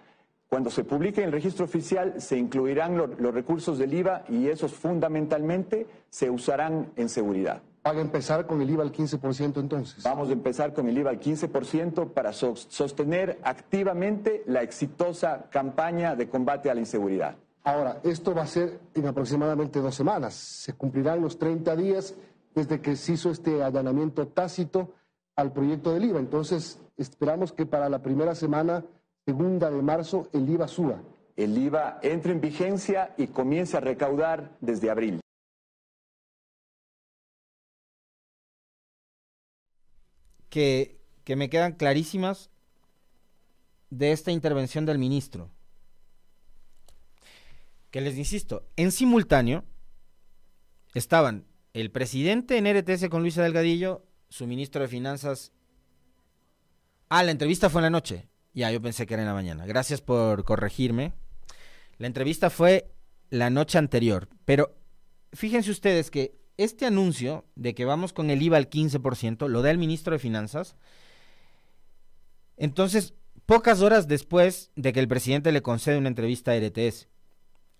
Cuando 0.49 0.69
se 0.69 0.85
publique 0.85 1.21
en 1.21 1.27
el 1.27 1.33
registro 1.33 1.65
oficial 1.65 2.21
se 2.21 2.37
incluirán 2.37 2.97
los 2.97 3.33
recursos 3.33 3.77
del 3.77 3.93
IVA 3.93 4.23
y 4.29 4.47
esos 4.47 4.71
fundamentalmente 4.71 5.87
se 6.09 6.29
usarán 6.29 6.91
en 6.95 7.09
seguridad. 7.09 7.61
¿Van 7.83 7.97
a 7.97 8.01
empezar 8.01 8.47
con 8.47 8.61
el 8.61 8.69
IVA 8.69 8.83
al 8.83 8.91
15% 8.91 9.59
entonces? 9.59 10.03
Vamos 10.03 10.29
a 10.29 10.33
empezar 10.33 10.73
con 10.73 10.87
el 10.87 10.97
IVA 10.97 11.11
al 11.11 11.19
15% 11.19 12.11
para 12.13 12.31
sostener 12.31 13.39
activamente 13.43 14.43
la 14.45 14.61
exitosa 14.61 15.47
campaña 15.49 16.15
de 16.15 16.29
combate 16.29 16.69
a 16.69 16.73
la 16.73 16.79
inseguridad. 16.79 17.35
Ahora, 17.63 17.99
esto 18.03 18.33
va 18.33 18.43
a 18.43 18.47
ser 18.47 18.79
en 18.93 19.07
aproximadamente 19.07 19.79
dos 19.79 19.95
semanas. 19.95 20.33
Se 20.33 20.73
cumplirán 20.73 21.21
los 21.21 21.37
30 21.37 21.75
días 21.75 22.15
desde 22.55 22.79
que 22.79 22.95
se 22.95 23.13
hizo 23.13 23.31
este 23.31 23.61
allanamiento 23.63 24.27
tácito 24.29 24.93
al 25.35 25.51
proyecto 25.51 25.93
del 25.93 26.05
IVA. 26.05 26.19
Entonces, 26.19 26.79
esperamos 26.95 27.51
que 27.51 27.65
para 27.65 27.89
la 27.89 28.01
primera 28.01 28.33
semana 28.35 28.85
segunda 29.27 29.69
de 29.69 29.81
marzo 29.81 30.29
el 30.31 30.49
IVA 30.49 30.69
suba. 30.69 31.03
El 31.35 31.57
IVA 31.57 31.99
entre 32.01 32.31
en 32.31 32.39
vigencia 32.39 33.13
y 33.17 33.27
comience 33.27 33.75
a 33.75 33.81
recaudar 33.81 34.57
desde 34.61 34.89
abril. 34.89 35.19
Que, 40.49 41.01
que 41.25 41.35
me 41.35 41.49
quedan 41.49 41.73
clarísimas 41.73 42.49
de 43.89 44.13
esta 44.13 44.31
intervención 44.31 44.85
del 44.85 44.97
ministro. 44.97 45.49
Que 47.91 47.99
les 47.99 48.17
insisto, 48.17 48.65
en 48.77 48.93
simultáneo 48.93 49.65
estaban 50.93 51.45
el 51.73 51.91
presidente 51.91 52.57
en 52.57 52.65
RTS 52.65 53.09
con 53.09 53.23
Luisa 53.23 53.43
Delgadillo, 53.43 54.05
su 54.29 54.47
ministro 54.47 54.83
de 54.83 54.87
Finanzas. 54.87 55.51
Ah, 57.09 57.23
la 57.23 57.31
entrevista 57.31 57.69
fue 57.69 57.81
en 57.81 57.83
la 57.83 57.89
noche. 57.89 58.29
Ya, 58.57 58.71
yo 58.71 58.81
pensé 58.81 59.05
que 59.05 59.13
era 59.13 59.21
en 59.21 59.27
la 59.27 59.35
mañana. 59.35 59.67
Gracias 59.67 60.01
por 60.01 60.43
corregirme. 60.43 61.13
La 61.99 62.07
entrevista 62.07 62.49
fue 62.49 62.91
la 63.29 63.51
noche 63.51 63.77
anterior, 63.77 64.27
pero 64.45 64.75
fíjense 65.31 65.69
ustedes 65.69 66.09
que 66.09 66.39
este 66.57 66.87
anuncio 66.87 67.45
de 67.55 67.75
que 67.75 67.85
vamos 67.85 68.13
con 68.13 68.31
el 68.31 68.41
IVA 68.41 68.57
al 68.57 68.67
15% 68.67 69.47
lo 69.47 69.61
da 69.61 69.69
el 69.69 69.77
ministro 69.77 70.13
de 70.13 70.17
Finanzas. 70.17 70.75
Entonces, 72.55 73.13
pocas 73.45 73.81
horas 73.81 74.07
después 74.07 74.71
de 74.75 74.91
que 74.91 75.01
el 75.01 75.07
presidente 75.07 75.51
le 75.51 75.61
concede 75.61 75.99
una 75.99 76.09
entrevista 76.09 76.51
a 76.53 76.59
RTS 76.59 77.09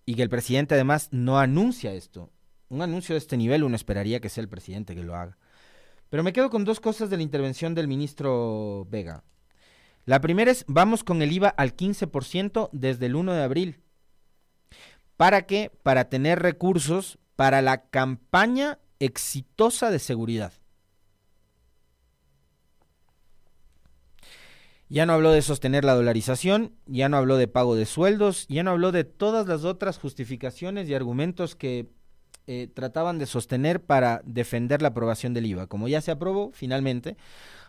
y 0.06 0.14
que 0.14 0.22
el 0.22 0.30
presidente 0.30 0.76
además 0.76 1.10
no 1.10 1.40
anuncia 1.40 1.92
esto. 1.96 2.30
Un 2.70 2.84
anuncio 2.84 3.16
de 3.16 3.20
este 3.20 3.36
nivel 3.36 3.64
uno 3.64 3.76
esperaría 3.76 4.20
que 4.20 4.30
sea 4.30 4.44
el 4.44 4.50
presidente 4.50 4.94
que 4.94 5.02
lo 5.02 5.16
haga. 5.16 5.40
Pero 6.12 6.22
me 6.22 6.34
quedo 6.34 6.52
con 6.52 6.66
dos 6.66 6.80
cosas 6.80 7.10
de 7.10 7.18
la 7.18 7.24
intervención 7.24 7.74
del 7.74 7.88
ministro 7.88 8.86
Vega. 8.92 9.24
La 10.08 10.22
primera 10.22 10.50
es, 10.50 10.64
vamos 10.70 11.04
con 11.04 11.22
el 11.22 11.34
IVA 11.34 11.50
al 11.50 11.76
15% 11.76 12.70
desde 12.72 13.08
el 13.08 13.18
1 13.18 13.34
de 13.34 13.44
abril. 13.44 13.82
¿Para 15.18 15.46
qué? 15.46 15.70
Para 15.84 16.08
tener 16.08 16.40
recursos 16.40 17.20
para 17.36 17.62
la 17.62 17.90
campaña 17.90 18.80
exitosa 19.00 19.92
de 19.92 20.00
seguridad. 20.00 20.54
Ya 24.88 25.06
no 25.06 25.12
habló 25.12 25.34
de 25.34 25.42
sostener 25.42 25.84
la 25.84 25.96
dolarización, 25.96 26.72
ya 26.86 27.10
no 27.10 27.18
habló 27.18 27.36
de 27.36 27.50
pago 27.50 27.76
de 27.76 27.86
sueldos, 27.86 28.48
ya 28.48 28.64
no 28.64 28.72
habló 28.72 28.94
de 28.94 29.04
todas 29.04 29.46
las 29.46 29.66
otras 29.66 30.00
justificaciones 30.00 30.88
y 30.88 30.94
argumentos 30.94 31.58
que 31.58 31.90
eh, 32.50 32.70
trataban 32.74 33.20
de 33.20 33.26
sostener 33.26 33.84
para 33.84 34.22
defender 34.24 34.82
la 34.82 34.88
aprobación 34.88 35.34
del 35.34 35.48
IVA. 35.48 35.68
Como 35.68 35.90
ya 35.90 36.00
se 36.00 36.12
aprobó 36.12 36.52
finalmente, 36.54 37.18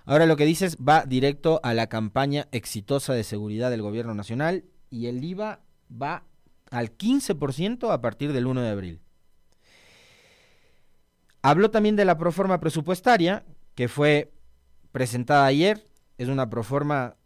Ahora 0.08 0.24
lo 0.24 0.36
que 0.36 0.46
dices 0.46 0.78
va 0.78 1.04
directo 1.04 1.60
a 1.62 1.74
la 1.74 1.90
campaña 1.90 2.48
exitosa 2.50 3.12
de 3.12 3.24
seguridad 3.24 3.70
del 3.70 3.82
gobierno 3.82 4.14
nacional 4.14 4.64
y 4.88 5.08
el 5.08 5.22
IVA 5.22 5.60
va 5.92 6.24
al 6.70 6.96
15% 6.96 7.92
a 7.92 8.00
partir 8.00 8.32
del 8.32 8.46
1 8.46 8.62
de 8.62 8.70
abril. 8.70 9.02
Habló 11.42 11.70
también 11.70 11.94
de 11.94 12.06
la 12.06 12.16
proforma 12.16 12.58
presupuestaria 12.58 13.44
que 13.74 13.88
fue 13.88 14.32
presentada 14.92 15.44
ayer. 15.44 15.86
Es 16.16 16.28
una 16.28 16.48
proforma 16.48 17.16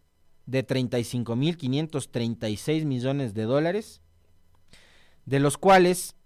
de 0.46 0.66
35.536 0.66 2.84
millones 2.84 3.32
de 3.32 3.44
dólares, 3.44 4.02
de 5.24 5.38
los 5.38 5.56
cuales 5.56 6.16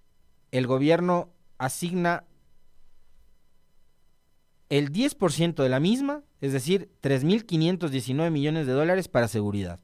el 0.52 0.66
gobierno 0.66 1.34
asigna 1.58 2.24
el 4.68 4.92
10% 4.92 5.62
de 5.62 5.68
la 5.68 5.80
misma, 5.80 6.22
es 6.40 6.52
decir, 6.52 6.90
3.519 7.02 8.30
millones 8.30 8.66
de 8.66 8.72
dólares 8.72 9.08
para 9.08 9.28
seguridad. 9.28 9.80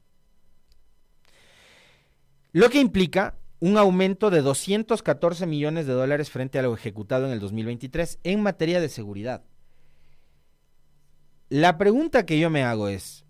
Lo 2.51 2.69
que 2.69 2.79
implica 2.79 3.37
un 3.59 3.77
aumento 3.77 4.29
de 4.29 4.41
214 4.41 5.45
millones 5.47 5.87
de 5.87 5.93
dólares 5.93 6.29
frente 6.29 6.59
a 6.59 6.61
lo 6.61 6.73
ejecutado 6.73 7.25
en 7.25 7.31
el 7.31 7.39
2023 7.39 8.19
en 8.23 8.41
materia 8.41 8.81
de 8.81 8.89
seguridad. 8.89 9.43
La 11.47 11.77
pregunta 11.77 12.25
que 12.25 12.37
yo 12.37 12.49
me 12.49 12.63
hago 12.63 12.89
es, 12.89 13.25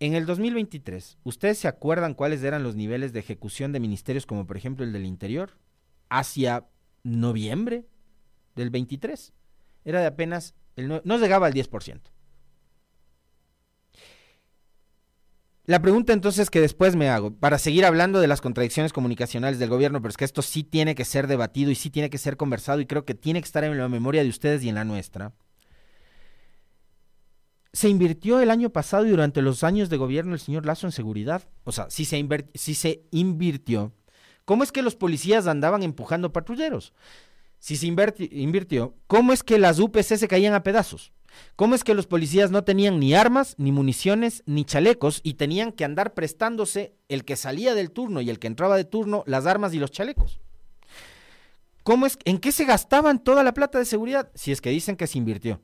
en 0.00 0.14
el 0.14 0.26
2023, 0.26 1.18
¿ustedes 1.24 1.58
se 1.58 1.66
acuerdan 1.66 2.14
cuáles 2.14 2.42
eran 2.44 2.62
los 2.62 2.76
niveles 2.76 3.12
de 3.12 3.18
ejecución 3.18 3.72
de 3.72 3.80
ministerios 3.80 4.26
como 4.26 4.46
por 4.46 4.56
ejemplo 4.56 4.84
el 4.84 4.92
del 4.92 5.06
Interior? 5.06 5.58
Hacia 6.08 6.68
noviembre 7.02 7.84
del 8.54 8.70
23. 8.70 9.32
Era 9.84 10.00
de 10.00 10.06
apenas 10.06 10.54
no, 10.86 11.18
llegaba 11.18 11.46
al 11.46 11.54
10%. 11.54 12.00
La 15.64 15.82
pregunta 15.82 16.14
entonces 16.14 16.48
que 16.48 16.62
después 16.62 16.96
me 16.96 17.10
hago, 17.10 17.30
para 17.30 17.58
seguir 17.58 17.84
hablando 17.84 18.20
de 18.20 18.26
las 18.26 18.40
contradicciones 18.40 18.94
comunicacionales 18.94 19.58
del 19.58 19.68
gobierno, 19.68 20.00
pero 20.00 20.08
es 20.08 20.16
que 20.16 20.24
esto 20.24 20.40
sí 20.40 20.64
tiene 20.64 20.94
que 20.94 21.04
ser 21.04 21.26
debatido 21.26 21.70
y 21.70 21.74
sí 21.74 21.90
tiene 21.90 22.08
que 22.08 22.16
ser 22.16 22.38
conversado 22.38 22.80
y 22.80 22.86
creo 22.86 23.04
que 23.04 23.14
tiene 23.14 23.42
que 23.42 23.46
estar 23.46 23.64
en 23.64 23.76
la 23.76 23.88
memoria 23.88 24.22
de 24.22 24.30
ustedes 24.30 24.62
y 24.62 24.70
en 24.70 24.76
la 24.76 24.84
nuestra. 24.84 25.34
Se 27.74 27.90
invirtió 27.90 28.40
el 28.40 28.50
año 28.50 28.70
pasado 28.70 29.04
y 29.04 29.10
durante 29.10 29.42
los 29.42 29.62
años 29.62 29.90
de 29.90 29.98
gobierno 29.98 30.30
del 30.30 30.40
señor 30.40 30.64
Lazo 30.64 30.86
en 30.86 30.92
seguridad. 30.92 31.46
O 31.64 31.72
sea, 31.72 31.90
si 31.90 32.06
se, 32.06 32.26
si 32.54 32.74
se 32.74 33.02
invirtió, 33.10 33.92
¿cómo 34.46 34.62
es 34.62 34.72
que 34.72 34.80
los 34.80 34.96
policías 34.96 35.46
andaban 35.46 35.82
empujando 35.82 36.32
patrulleros? 36.32 36.94
Si 37.58 37.76
se 37.76 37.86
invirtió, 37.86 38.94
¿cómo 39.06 39.32
es 39.32 39.42
que 39.42 39.58
las 39.58 39.78
UPC 39.78 40.16
se 40.16 40.28
caían 40.28 40.54
a 40.54 40.62
pedazos? 40.62 41.12
¿Cómo 41.56 41.74
es 41.74 41.84
que 41.84 41.94
los 41.94 42.06
policías 42.06 42.50
no 42.50 42.64
tenían 42.64 42.98
ni 42.98 43.14
armas, 43.14 43.54
ni 43.58 43.72
municiones, 43.72 44.42
ni 44.46 44.64
chalecos 44.64 45.20
y 45.22 45.34
tenían 45.34 45.72
que 45.72 45.84
andar 45.84 46.14
prestándose 46.14 46.94
el 47.08 47.24
que 47.24 47.36
salía 47.36 47.74
del 47.74 47.90
turno 47.90 48.20
y 48.20 48.30
el 48.30 48.38
que 48.38 48.46
entraba 48.46 48.76
de 48.76 48.84
turno 48.84 49.24
las 49.26 49.46
armas 49.46 49.74
y 49.74 49.78
los 49.78 49.90
chalecos? 49.90 50.40
¿Cómo 51.82 52.06
es, 52.06 52.18
¿En 52.24 52.38
qué 52.38 52.52
se 52.52 52.64
gastaban 52.64 53.22
toda 53.22 53.42
la 53.42 53.54
plata 53.54 53.78
de 53.78 53.84
seguridad 53.84 54.30
si 54.34 54.52
es 54.52 54.60
que 54.60 54.70
dicen 54.70 54.96
que 54.96 55.06
se 55.06 55.18
invirtió? 55.18 55.60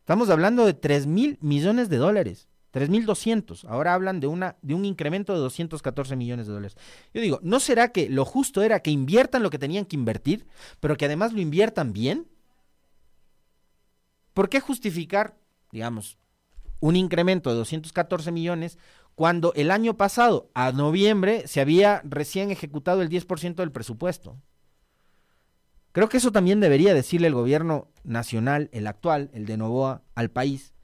Estamos 0.00 0.30
hablando 0.30 0.64
de 0.64 0.74
3 0.74 1.06
mil 1.06 1.38
millones 1.40 1.88
de 1.88 1.98
dólares. 1.98 2.47
3.200. 2.72 3.64
Ahora 3.68 3.94
hablan 3.94 4.20
de, 4.20 4.26
una, 4.26 4.56
de 4.62 4.74
un 4.74 4.84
incremento 4.84 5.32
de 5.32 5.38
214 5.40 6.16
millones 6.16 6.46
de 6.46 6.52
dólares. 6.52 6.76
Yo 7.14 7.20
digo, 7.20 7.40
¿no 7.42 7.60
será 7.60 7.92
que 7.92 8.08
lo 8.10 8.24
justo 8.24 8.62
era 8.62 8.80
que 8.80 8.90
inviertan 8.90 9.42
lo 9.42 9.50
que 9.50 9.58
tenían 9.58 9.86
que 9.86 9.96
invertir, 9.96 10.46
pero 10.80 10.96
que 10.96 11.06
además 11.06 11.32
lo 11.32 11.40
inviertan 11.40 11.92
bien? 11.92 12.28
¿Por 14.34 14.48
qué 14.48 14.60
justificar, 14.60 15.38
digamos, 15.72 16.18
un 16.80 16.94
incremento 16.94 17.50
de 17.50 17.56
214 17.56 18.30
millones 18.30 18.78
cuando 19.14 19.52
el 19.54 19.70
año 19.70 19.96
pasado, 19.96 20.50
a 20.54 20.70
noviembre, 20.70 21.48
se 21.48 21.60
había 21.60 22.02
recién 22.04 22.50
ejecutado 22.50 23.02
el 23.02 23.08
10% 23.08 23.56
del 23.56 23.72
presupuesto? 23.72 24.36
Creo 25.92 26.08
que 26.08 26.18
eso 26.18 26.30
también 26.30 26.60
debería 26.60 26.94
decirle 26.94 27.26
el 27.26 27.34
gobierno 27.34 27.88
nacional, 28.04 28.68
el 28.72 28.86
actual, 28.86 29.30
el 29.32 29.46
de 29.46 29.56
Novoa, 29.56 30.02
al 30.14 30.30
país 30.30 30.74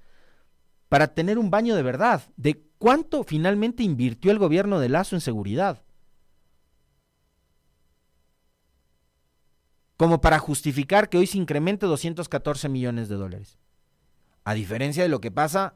para 0.95 1.09
tener 1.09 1.41
un 1.41 1.51
baño 1.51 1.75
de 1.75 1.83
verdad 1.83 2.23
de 2.37 2.63
cuánto 2.79 3.25
finalmente 3.25 3.83
invirtió 3.83 4.31
el 4.31 4.39
gobierno 4.39 4.79
de 4.79 4.89
Lazo 4.89 5.17
en 5.17 5.21
seguridad. 5.21 5.83
Como 9.97 10.21
para 10.21 10.39
justificar 10.39 11.09
que 11.09 11.19
hoy 11.19 11.27
se 11.27 11.37
incremente 11.37 11.87
214 11.87 12.69
millones 12.69 13.09
de 13.09 13.17
dólares. 13.17 13.59
A 14.45 14.55
diferencia 14.55 15.03
de 15.03 15.09
lo 15.09 15.21
que 15.21 15.33
pasa 15.33 15.75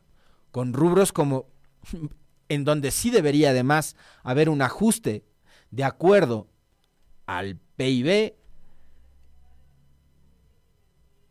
con 0.53 0.73
rubros 0.73 1.11
como 1.11 1.49
en 2.49 2.63
donde 2.63 2.93
sí 2.93 3.11
debería 3.11 3.51
además 3.51 3.97
haber 4.23 4.49
un 4.49 4.63
ajuste 4.63 5.25
de 5.73 5.83
acuerdo 5.83 6.47
al 7.27 7.57
PIB 7.75 8.37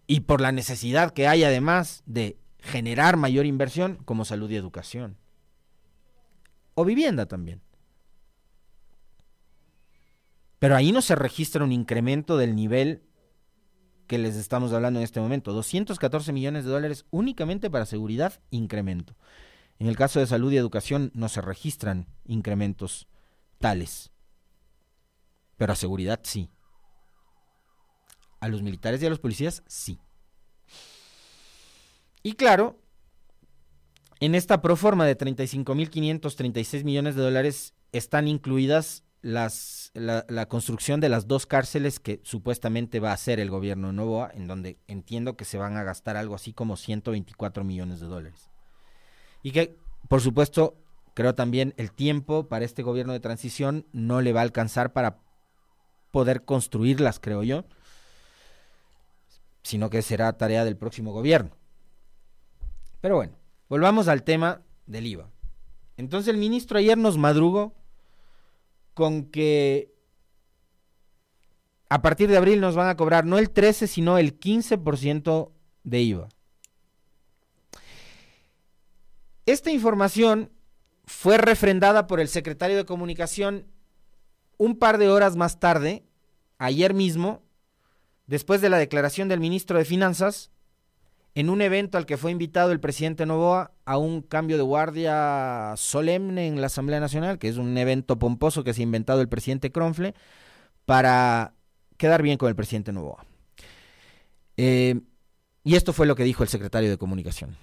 y 0.08 0.20
por 0.20 0.42
la 0.42 0.52
necesidad 0.52 1.12
que 1.12 1.30
hay 1.30 1.46
además 1.46 2.04
de 2.06 2.38
generar 2.68 3.18
mayor 3.18 3.46
inversión 3.46 3.96
como 4.06 4.26
salud 4.26 4.50
y 4.52 4.56
educación. 4.56 5.18
O 6.76 6.86
vivienda 6.86 7.26
también. 7.26 7.62
Pero 10.60 10.76
ahí 10.76 10.92
no 10.92 11.02
se 11.02 11.16
registra 11.16 11.64
un 11.64 11.72
incremento 11.72 12.38
del 12.38 12.56
nivel 12.56 13.04
que 14.08 14.18
les 14.18 14.36
estamos 14.36 14.74
hablando 14.74 15.00
en 15.00 15.04
este 15.04 15.20
momento. 15.20 15.54
214 15.54 16.34
millones 16.34 16.66
de 16.66 16.72
dólares 16.72 17.06
únicamente 17.10 17.70
para 17.70 17.86
seguridad, 17.86 18.42
incremento. 18.50 19.16
En 19.80 19.88
el 19.88 19.96
caso 19.96 20.20
de 20.20 20.28
salud 20.28 20.52
y 20.52 20.58
educación 20.58 21.12
no 21.14 21.30
se 21.30 21.42
registran 21.42 22.08
incrementos 22.26 23.08
tales, 23.60 24.12
pero 25.56 25.74
a 25.74 25.76
seguridad 25.76 26.20
sí. 26.24 26.50
A 28.40 28.48
los 28.48 28.62
militares 28.62 29.02
y 29.02 29.06
a 29.06 29.10
los 29.10 29.20
policías 29.20 29.64
sí. 29.68 30.00
Y 32.28 32.34
claro, 32.34 32.78
en 34.20 34.36
esta 34.36 34.62
proforma 34.62 35.06
de 35.06 35.18
35.536 35.18 36.84
millones 36.84 37.16
de 37.16 37.22
dólares 37.22 37.74
están 37.94 38.28
incluidas 38.28 39.06
las, 39.22 39.92
la, 39.94 40.26
la, 40.28 40.50
construcción 40.50 41.00
de 41.00 41.08
las 41.08 41.30
dos 41.30 41.46
cárceles 41.46 42.02
que 42.02 42.20
supuestamente 42.24 43.00
va 43.00 43.12
a 43.12 43.14
hacer 43.14 43.40
el 43.40 43.50
gobierno 43.50 43.88
de 43.88 43.94
Novoa, 43.94 44.30
en 44.34 44.46
donde 44.46 44.78
entiendo 44.90 45.38
que 45.38 45.46
se 45.46 45.58
van 45.58 45.78
a 45.78 45.84
gastar 45.84 46.18
algo 46.18 46.36
así 46.36 46.52
como 46.52 46.76
124 46.76 47.64
millones 47.64 48.02
de 48.02 48.08
dólares. 48.08 48.50
Y 49.42 49.52
que, 49.52 49.78
por 50.10 50.20
supuesto, 50.20 50.76
creo 51.14 51.34
también 51.34 51.74
el 51.78 51.94
tiempo 51.94 52.50
para 52.50 52.66
este 52.66 52.84
gobierno 52.84 53.14
de 53.14 53.22
transición 53.22 53.86
no 53.94 54.20
le 54.20 54.34
va 54.34 54.42
a 54.42 54.44
alcanzar 54.44 54.92
para 54.92 55.22
poder 56.12 56.44
construirlas, 56.44 57.22
creo 57.22 57.44
yo, 57.44 57.64
sino 59.64 59.90
que 59.90 60.02
será 60.02 60.34
tarea 60.34 60.66
del 60.66 60.76
próximo 60.76 61.14
gobierno. 61.14 61.52
Pero 63.02 63.16
bueno, 63.16 63.34
volvamos 63.70 64.08
al 64.08 64.24
tema 64.24 64.62
del 64.86 65.08
IVA. 65.08 65.30
Entonces 65.98 66.34
el 66.34 66.40
ministro 66.40 66.78
ayer 66.78 66.98
nos 66.98 67.18
madrugó 67.18 67.76
con 68.94 69.26
que 69.26 69.94
a 71.90 72.02
partir 72.02 72.30
de 72.30 72.38
abril 72.38 72.60
nos 72.60 72.76
van 72.76 72.90
a 72.90 72.98
cobrar 72.98 73.26
no 73.26 73.38
el 73.38 73.52
13, 73.52 73.88
sino 73.88 74.18
el 74.18 74.40
15% 74.40 75.52
de 75.84 76.02
IVA. 76.02 76.30
Esta 79.46 79.72
información 79.72 80.52
fue 81.06 81.38
refrendada 81.38 82.06
por 82.06 82.20
el 82.20 82.28
secretario 82.28 82.76
de 82.76 82.86
Comunicación 82.86 83.66
un 84.58 84.78
par 84.78 84.98
de 84.98 85.10
horas 85.10 85.36
más 85.36 85.60
tarde, 85.60 86.04
ayer 86.58 86.94
mismo, 86.94 87.44
después 88.26 88.60
de 88.60 88.70
la 88.70 88.78
declaración 88.78 89.30
del 89.30 89.40
ministro 89.40 89.78
de 89.78 89.86
Finanzas, 89.86 90.52
en 91.38 91.52
un 91.52 91.62
evento 91.62 92.00
al 92.00 92.08
que 92.08 92.18
fue 92.18 92.32
invitado 92.32 92.72
el 92.72 92.80
presidente 92.80 93.28
Novoa 93.28 93.72
a 93.86 94.00
un 94.00 94.24
cambio 94.24 94.58
de 94.58 94.64
guardia 94.64 95.76
solemne 95.78 96.48
en 96.48 96.62
la 96.62 96.66
Asamblea 96.66 97.00
Nacional, 97.00 97.38
que 97.38 97.48
es 97.48 97.58
un 97.58 97.78
evento 97.78 98.18
pomposo 98.18 98.64
que 98.64 98.74
se 98.74 98.82
ha 98.82 98.84
inventado 98.84 99.22
el 99.22 99.30
presidente 99.30 99.72
Cronfle, 99.72 100.16
para 100.86 101.54
quedar 101.98 102.24
bien 102.24 102.40
con 102.40 102.50
el 102.50 102.56
presidente 102.56 102.92
Novoa. 102.92 103.24
Eh, 104.58 105.00
y 105.64 105.76
esto 105.76 105.94
fue 105.94 106.08
lo 106.08 106.16
que 106.16 106.24
dijo 106.24 106.42
el 106.42 106.50
secretario 106.50 106.90
de 106.90 106.98
Comunicación. 106.98 107.56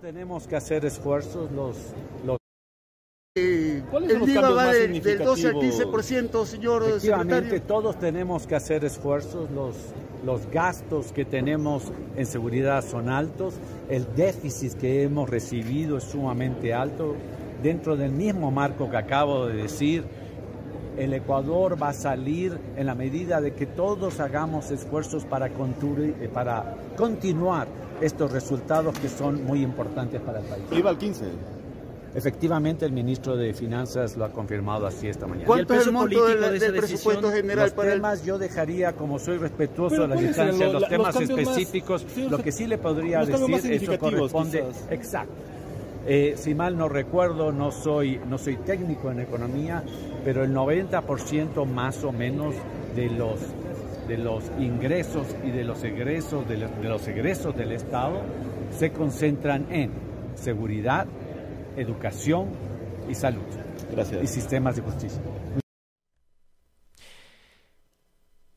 Tenemos 0.00 0.48
que 0.48 0.56
hacer 0.56 0.84
esfuerzos 0.84 1.52
los... 1.52 1.76
los... 2.24 2.39
Eh, 3.80 4.06
el 4.10 4.28
IVA 4.28 4.50
va 4.50 4.72
de, 4.72 4.88
del 4.88 5.18
12 5.18 5.48
al 5.48 5.54
15%, 5.54 6.44
señor 6.44 7.00
secretario. 7.00 7.62
todos 7.62 7.98
tenemos 7.98 8.46
que 8.46 8.54
hacer 8.54 8.84
esfuerzos, 8.84 9.50
los, 9.50 9.76
los 10.24 10.50
gastos 10.50 11.12
que 11.12 11.24
tenemos 11.24 11.92
en 12.16 12.26
seguridad 12.26 12.84
son 12.84 13.08
altos, 13.08 13.54
el 13.88 14.06
déficit 14.14 14.74
que 14.74 15.02
hemos 15.02 15.28
recibido 15.28 15.98
es 15.98 16.04
sumamente 16.04 16.74
alto. 16.74 17.16
Dentro 17.62 17.94
del 17.94 18.12
mismo 18.12 18.50
marco 18.50 18.88
que 18.88 18.96
acabo 18.96 19.46
de 19.46 19.54
decir, 19.54 20.04
el 20.96 21.14
Ecuador 21.14 21.82
va 21.82 21.90
a 21.90 21.92
salir 21.92 22.58
en 22.76 22.86
la 22.86 22.94
medida 22.94 23.40
de 23.40 23.54
que 23.54 23.66
todos 23.66 24.20
hagamos 24.20 24.70
esfuerzos 24.70 25.24
para, 25.24 25.46
eh, 25.46 26.30
para 26.32 26.76
continuar 26.96 27.68
estos 28.00 28.32
resultados 28.32 28.98
que 28.98 29.08
son 29.08 29.44
muy 29.44 29.62
importantes 29.62 30.20
para 30.20 30.40
el 30.40 30.46
país. 30.46 30.64
¿Iba 30.72 30.90
al 30.90 30.98
15? 30.98 31.24
Efectivamente, 32.14 32.84
el 32.84 32.92
ministro 32.92 33.36
de 33.36 33.54
Finanzas 33.54 34.16
lo 34.16 34.24
ha 34.24 34.30
confirmado 34.30 34.86
así 34.86 35.06
esta 35.06 35.26
mañana. 35.26 35.46
¿Cuánto 35.46 35.74
es 35.74 35.86
el 35.86 35.92
monto 35.92 36.26
del, 36.26 36.58
del 36.58 36.74
presupuesto 36.74 37.30
general 37.30 37.66
los 37.66 37.74
para 37.74 37.92
temas, 37.92 38.24
yo 38.24 38.36
dejaría, 38.36 38.92
como 38.92 39.18
soy 39.18 39.38
respetuoso 39.38 40.02
de 40.02 40.08
la 40.08 40.16
distancia, 40.16 40.66
los, 40.66 40.80
los 40.80 40.88
temas 40.88 41.14
los 41.14 41.30
específicos, 41.30 42.02
más, 42.02 42.12
sí, 42.12 42.28
lo 42.28 42.38
que 42.38 42.50
sí 42.50 42.66
le 42.66 42.78
podría 42.78 43.24
decir, 43.24 43.72
eso 43.72 43.98
corresponde... 43.98 44.64
Quizás. 44.66 44.90
Exacto. 44.90 45.34
Eh, 46.06 46.34
si 46.36 46.54
mal 46.54 46.76
no 46.76 46.88
recuerdo, 46.88 47.52
no 47.52 47.70
soy, 47.70 48.20
no 48.28 48.38
soy 48.38 48.56
técnico 48.56 49.10
en 49.10 49.20
economía, 49.20 49.84
pero 50.24 50.42
el 50.42 50.52
90% 50.52 51.66
más 51.66 52.02
o 52.04 52.12
menos 52.12 52.54
de 52.96 53.10
los 53.10 53.38
de 54.08 54.18
los 54.18 54.42
ingresos 54.58 55.24
y 55.44 55.52
de 55.52 55.62
los 55.62 55.84
egresos 55.84 56.48
de, 56.48 56.56
de 56.56 56.88
los 56.88 57.06
egresos 57.06 57.56
del 57.56 57.70
Estado 57.70 58.22
se 58.76 58.90
concentran 58.90 59.66
en 59.70 59.92
seguridad, 60.34 61.06
educación 61.76 62.50
y 63.08 63.14
salud. 63.14 63.42
Gracias. 63.90 64.22
Y 64.22 64.26
sistemas 64.26 64.76
de 64.76 64.82
justicia. 64.82 65.20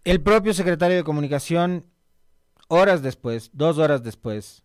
El 0.03 0.21
propio 0.21 0.53
secretario 0.53 0.97
de 0.97 1.03
Comunicación, 1.03 1.85
horas 2.67 3.01
después, 3.01 3.51
dos 3.53 3.77
horas 3.77 4.03
después, 4.03 4.63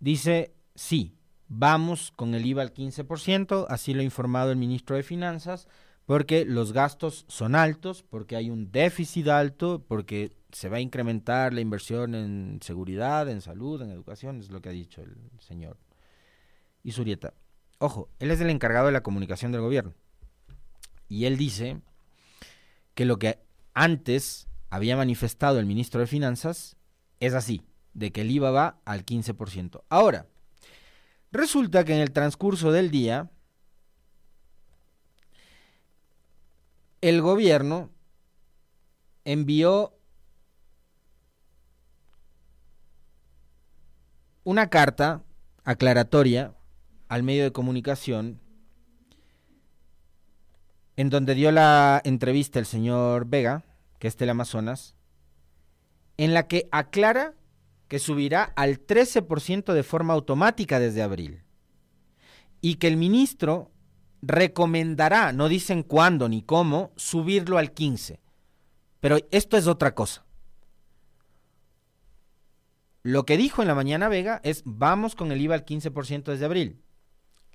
dice 0.00 0.54
sí, 0.74 1.14
vamos 1.48 2.12
con 2.16 2.34
el 2.34 2.46
IVA 2.46 2.62
al 2.62 2.72
15%, 2.72 3.66
así 3.68 3.92
lo 3.92 4.00
ha 4.00 4.04
informado 4.04 4.50
el 4.50 4.56
ministro 4.56 4.96
de 4.96 5.02
Finanzas, 5.02 5.68
porque 6.06 6.44
los 6.44 6.72
gastos 6.72 7.26
son 7.28 7.54
altos, 7.54 8.02
porque 8.02 8.36
hay 8.36 8.50
un 8.50 8.72
déficit 8.72 9.28
alto, 9.28 9.84
porque 9.86 10.32
se 10.50 10.68
va 10.68 10.78
a 10.78 10.80
incrementar 10.80 11.52
la 11.52 11.60
inversión 11.60 12.14
en 12.14 12.58
seguridad, 12.62 13.28
en 13.28 13.40
salud, 13.40 13.82
en 13.82 13.90
educación, 13.90 14.40
es 14.40 14.50
lo 14.50 14.60
que 14.60 14.70
ha 14.70 14.72
dicho 14.72 15.02
el 15.02 15.16
señor 15.38 15.76
Isurieta. 16.82 17.34
Ojo, 17.82 18.08
él 18.20 18.30
es 18.30 18.40
el 18.40 18.48
encargado 18.48 18.86
de 18.86 18.92
la 18.92 19.02
comunicación 19.02 19.50
del 19.50 19.60
gobierno. 19.60 19.92
Y 21.08 21.24
él 21.24 21.36
dice 21.36 21.80
que 22.94 23.04
lo 23.04 23.18
que 23.18 23.40
antes 23.74 24.46
había 24.70 24.96
manifestado 24.96 25.58
el 25.58 25.66
ministro 25.66 25.98
de 25.98 26.06
Finanzas 26.06 26.76
es 27.18 27.34
así, 27.34 27.66
de 27.92 28.12
que 28.12 28.20
el 28.20 28.30
IVA 28.30 28.52
va 28.52 28.80
al 28.84 29.04
15%. 29.04 29.82
Ahora, 29.88 30.28
resulta 31.32 31.84
que 31.84 31.92
en 31.92 32.02
el 32.02 32.12
transcurso 32.12 32.70
del 32.70 32.92
día, 32.92 33.32
el 37.00 37.20
gobierno 37.20 37.90
envió 39.24 39.98
una 44.44 44.70
carta 44.70 45.24
aclaratoria 45.64 46.54
al 47.12 47.22
medio 47.22 47.44
de 47.44 47.52
comunicación 47.52 48.40
en 50.96 51.10
donde 51.10 51.34
dio 51.34 51.52
la 51.52 52.00
entrevista 52.04 52.58
el 52.58 52.64
señor 52.64 53.26
Vega, 53.26 53.66
que 53.98 54.08
es 54.08 54.16
Amazonas, 54.22 54.94
en 56.16 56.32
la 56.32 56.48
que 56.48 56.70
aclara 56.72 57.34
que 57.88 57.98
subirá 57.98 58.44
al 58.56 58.86
13% 58.86 59.74
de 59.74 59.82
forma 59.82 60.14
automática 60.14 60.80
desde 60.80 61.02
abril 61.02 61.42
y 62.62 62.76
que 62.76 62.88
el 62.88 62.96
ministro 62.96 63.70
recomendará, 64.22 65.34
no 65.34 65.50
dicen 65.50 65.82
cuándo 65.82 66.30
ni 66.30 66.40
cómo, 66.40 66.92
subirlo 66.96 67.58
al 67.58 67.72
15. 67.72 68.20
Pero 69.00 69.18
esto 69.30 69.58
es 69.58 69.66
otra 69.66 69.94
cosa. 69.94 70.24
Lo 73.02 73.26
que 73.26 73.36
dijo 73.36 73.60
en 73.60 73.68
la 73.68 73.74
mañana 73.74 74.08
Vega 74.08 74.40
es 74.44 74.62
vamos 74.64 75.14
con 75.14 75.30
el 75.30 75.42
IVA 75.42 75.56
al 75.56 75.66
15% 75.66 76.22
desde 76.22 76.46
abril. 76.46 76.81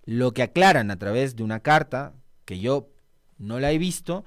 Lo 0.07 0.33
que 0.33 0.41
aclaran 0.41 0.89
a 0.89 0.97
través 0.97 1.35
de 1.35 1.43
una 1.43 1.59
carta 1.59 2.13
que 2.45 2.59
yo 2.59 2.87
no 3.37 3.59
la 3.59 3.73
he 3.73 3.77
visto 3.77 4.23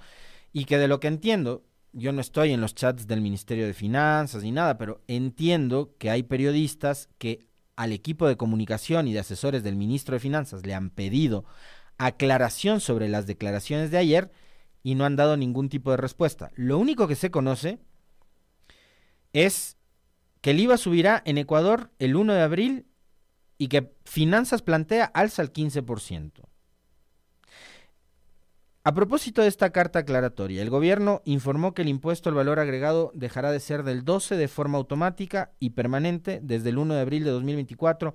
y 0.53 0.67
que 0.67 0.77
de 0.77 0.89
lo 0.89 1.01
que 1.01 1.09
entiendo, 1.09 1.65
yo 1.95 2.13
no 2.13 2.21
estoy 2.21 2.53
en 2.53 2.61
los 2.61 2.75
chats 2.75 3.07
del 3.07 3.23
Ministerio 3.23 3.67
de 3.67 3.73
Finanzas 3.73 4.43
ni 4.43 4.53
nada, 4.53 4.77
pero 4.77 5.01
entiendo 5.09 5.95
que 5.99 6.11
hay 6.11 6.23
periodistas 6.23 7.09
que 7.17 7.47
al 7.77 7.93
equipo 7.93 8.29
de 8.29 8.37
comunicación 8.37 9.09
y 9.09 9.15
de 9.15 9.21
asesores 9.21 9.63
del 9.63 9.75
ministro 9.77 10.15
de 10.15 10.21
Finanzas 10.21 10.67
le 10.67 10.75
han 10.75 10.91
pedido 10.91 11.47
aclaración 11.97 12.81
sobre 12.81 13.09
las 13.09 13.27
declaraciones 13.27 13.91
de 13.91 13.97
ayer 13.97 14.31
y 14.83 14.97
no 14.97 15.07
han 15.07 15.17
dado 15.17 15.39
ningún 15.39 15.71
tipo 15.71 15.91
de 15.93 15.97
respuesta. 15.97 16.51
Lo 16.57 16.77
único 16.77 17.09
que 17.09 17.17
se 17.17 17.31
conoce 17.31 17.79
es 19.33 19.79
que 20.43 20.51
el 20.51 20.61
IVA 20.61 20.77
subirá 20.77 21.23
en 21.25 21.39
Ecuador 21.39 21.91
el 21.99 22.17
1 22.17 22.35
de 22.35 22.43
abril 22.43 22.87
y 23.61 23.69
que 23.69 23.93
Finanzas 24.07 24.63
plantea 24.63 25.05
alza 25.05 25.43
al 25.43 25.53
15%. 25.53 26.33
A 28.85 28.95
propósito 28.95 29.43
de 29.43 29.49
esta 29.49 29.69
carta 29.69 29.99
aclaratoria, 29.99 30.63
el 30.63 30.71
gobierno 30.71 31.21
informó 31.27 31.75
que 31.75 31.83
el 31.83 31.89
impuesto 31.89 32.31
al 32.31 32.37
valor 32.37 32.59
agregado 32.59 33.13
dejará 33.15 33.53
de 33.53 33.61
ser 33.61 33.83
del 33.83 34.03
12 34.07 34.39
de 34.39 34.49
forma 34.49 34.79
automática 34.79 35.53
y 35.61 35.71
permanente 35.71 36.41
desde 36.43 36.71
el 36.71 36.79
1 36.79 36.95
de 36.95 37.01
abril 37.03 37.23
de 37.23 37.33
2024. 37.33 38.15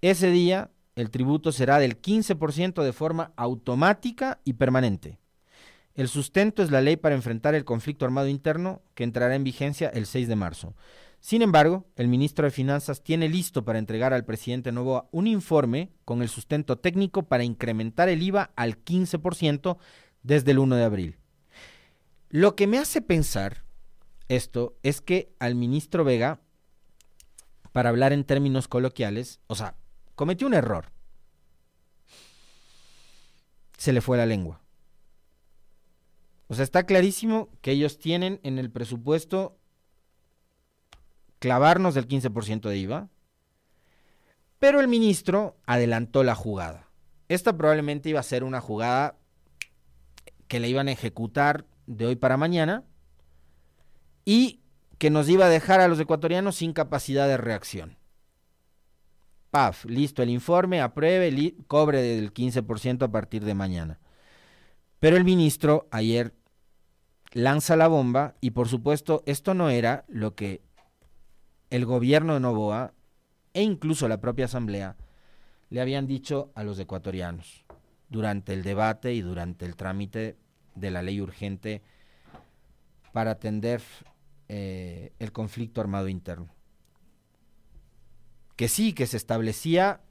Ese 0.00 0.32
día 0.32 0.72
el 0.96 1.10
tributo 1.10 1.52
será 1.52 1.78
del 1.78 2.02
15% 2.02 2.82
de 2.82 2.92
forma 2.92 3.32
automática 3.36 4.40
y 4.42 4.54
permanente. 4.54 5.20
El 5.94 6.08
sustento 6.08 6.64
es 6.64 6.72
la 6.72 6.80
ley 6.80 6.96
para 6.96 7.14
enfrentar 7.14 7.54
el 7.54 7.64
conflicto 7.64 8.04
armado 8.04 8.26
interno 8.26 8.82
que 8.96 9.04
entrará 9.04 9.36
en 9.36 9.44
vigencia 9.44 9.90
el 9.90 10.06
6 10.06 10.26
de 10.26 10.34
marzo. 10.34 10.74
Sin 11.22 11.40
embargo, 11.40 11.86
el 11.94 12.08
ministro 12.08 12.46
de 12.46 12.50
Finanzas 12.50 13.04
tiene 13.04 13.28
listo 13.28 13.64
para 13.64 13.78
entregar 13.78 14.12
al 14.12 14.24
presidente 14.24 14.72
Novoa 14.72 15.08
un 15.12 15.28
informe 15.28 15.92
con 16.04 16.20
el 16.20 16.28
sustento 16.28 16.80
técnico 16.80 17.22
para 17.28 17.44
incrementar 17.44 18.08
el 18.08 18.24
IVA 18.24 18.50
al 18.56 18.84
15% 18.84 19.78
desde 20.24 20.50
el 20.50 20.58
1 20.58 20.74
de 20.74 20.82
abril. 20.82 21.18
Lo 22.28 22.56
que 22.56 22.66
me 22.66 22.78
hace 22.78 23.02
pensar 23.02 23.62
esto 24.26 24.76
es 24.82 25.00
que 25.00 25.32
al 25.38 25.54
ministro 25.54 26.02
Vega, 26.02 26.40
para 27.70 27.90
hablar 27.90 28.12
en 28.12 28.24
términos 28.24 28.66
coloquiales, 28.66 29.38
o 29.46 29.54
sea, 29.54 29.76
cometió 30.16 30.48
un 30.48 30.54
error. 30.54 30.90
Se 33.78 33.92
le 33.92 34.00
fue 34.00 34.18
la 34.18 34.26
lengua. 34.26 34.60
O 36.48 36.54
sea, 36.54 36.64
está 36.64 36.84
clarísimo 36.84 37.48
que 37.60 37.70
ellos 37.70 37.98
tienen 37.98 38.40
en 38.42 38.58
el 38.58 38.72
presupuesto 38.72 39.61
clavarnos 41.42 41.94
del 41.94 42.06
15% 42.06 42.68
de 42.68 42.78
IVA, 42.78 43.08
pero 44.60 44.78
el 44.78 44.86
ministro 44.86 45.56
adelantó 45.66 46.22
la 46.22 46.36
jugada. 46.36 46.86
Esta 47.28 47.56
probablemente 47.56 48.08
iba 48.08 48.20
a 48.20 48.22
ser 48.22 48.44
una 48.44 48.60
jugada 48.60 49.16
que 50.46 50.60
le 50.60 50.68
iban 50.68 50.86
a 50.86 50.92
ejecutar 50.92 51.66
de 51.88 52.06
hoy 52.06 52.14
para 52.14 52.36
mañana 52.36 52.84
y 54.24 54.60
que 54.98 55.10
nos 55.10 55.28
iba 55.28 55.46
a 55.46 55.48
dejar 55.48 55.80
a 55.80 55.88
los 55.88 55.98
ecuatorianos 55.98 56.54
sin 56.54 56.72
capacidad 56.72 57.26
de 57.26 57.38
reacción. 57.38 57.98
Paf, 59.50 59.84
listo 59.86 60.22
el 60.22 60.30
informe, 60.30 60.80
apruebe, 60.80 61.56
cobre 61.66 62.02
del 62.02 62.32
15% 62.32 63.02
a 63.02 63.10
partir 63.10 63.44
de 63.44 63.54
mañana. 63.54 63.98
Pero 65.00 65.16
el 65.16 65.24
ministro 65.24 65.88
ayer 65.90 66.36
lanza 67.32 67.74
la 67.74 67.88
bomba 67.88 68.36
y 68.40 68.52
por 68.52 68.68
supuesto 68.68 69.24
esto 69.26 69.54
no 69.54 69.70
era 69.70 70.04
lo 70.06 70.36
que 70.36 70.62
el 71.72 71.86
gobierno 71.86 72.34
de 72.34 72.40
Novoa 72.40 72.92
e 73.54 73.62
incluso 73.62 74.06
la 74.06 74.20
propia 74.20 74.44
asamblea 74.44 74.94
le 75.70 75.80
habían 75.80 76.06
dicho 76.06 76.52
a 76.54 76.64
los 76.64 76.78
ecuatorianos 76.78 77.64
durante 78.10 78.52
el 78.52 78.62
debate 78.62 79.14
y 79.14 79.22
durante 79.22 79.64
el 79.64 79.74
trámite 79.74 80.36
de 80.74 80.90
la 80.90 81.00
ley 81.00 81.18
urgente 81.18 81.80
para 83.14 83.30
atender 83.30 83.80
eh, 84.50 85.12
el 85.18 85.32
conflicto 85.32 85.80
armado 85.80 86.08
interno. 86.08 86.54
Que 88.56 88.68
sí, 88.68 88.92
que 88.92 89.06
se 89.06 89.16
establecía 89.16 90.02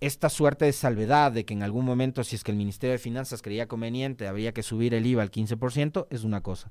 esta 0.00 0.28
suerte 0.28 0.66
de 0.66 0.74
salvedad 0.74 1.32
de 1.32 1.46
que 1.46 1.54
en 1.54 1.62
algún 1.62 1.86
momento, 1.86 2.22
si 2.22 2.36
es 2.36 2.44
que 2.44 2.50
el 2.50 2.58
Ministerio 2.58 2.92
de 2.92 2.98
Finanzas 2.98 3.40
creía 3.40 3.66
conveniente, 3.66 4.28
habría 4.28 4.52
que 4.52 4.62
subir 4.62 4.92
el 4.92 5.06
IVA 5.06 5.22
al 5.22 5.30
15%, 5.30 6.06
es 6.10 6.22
una 6.22 6.42
cosa. 6.42 6.70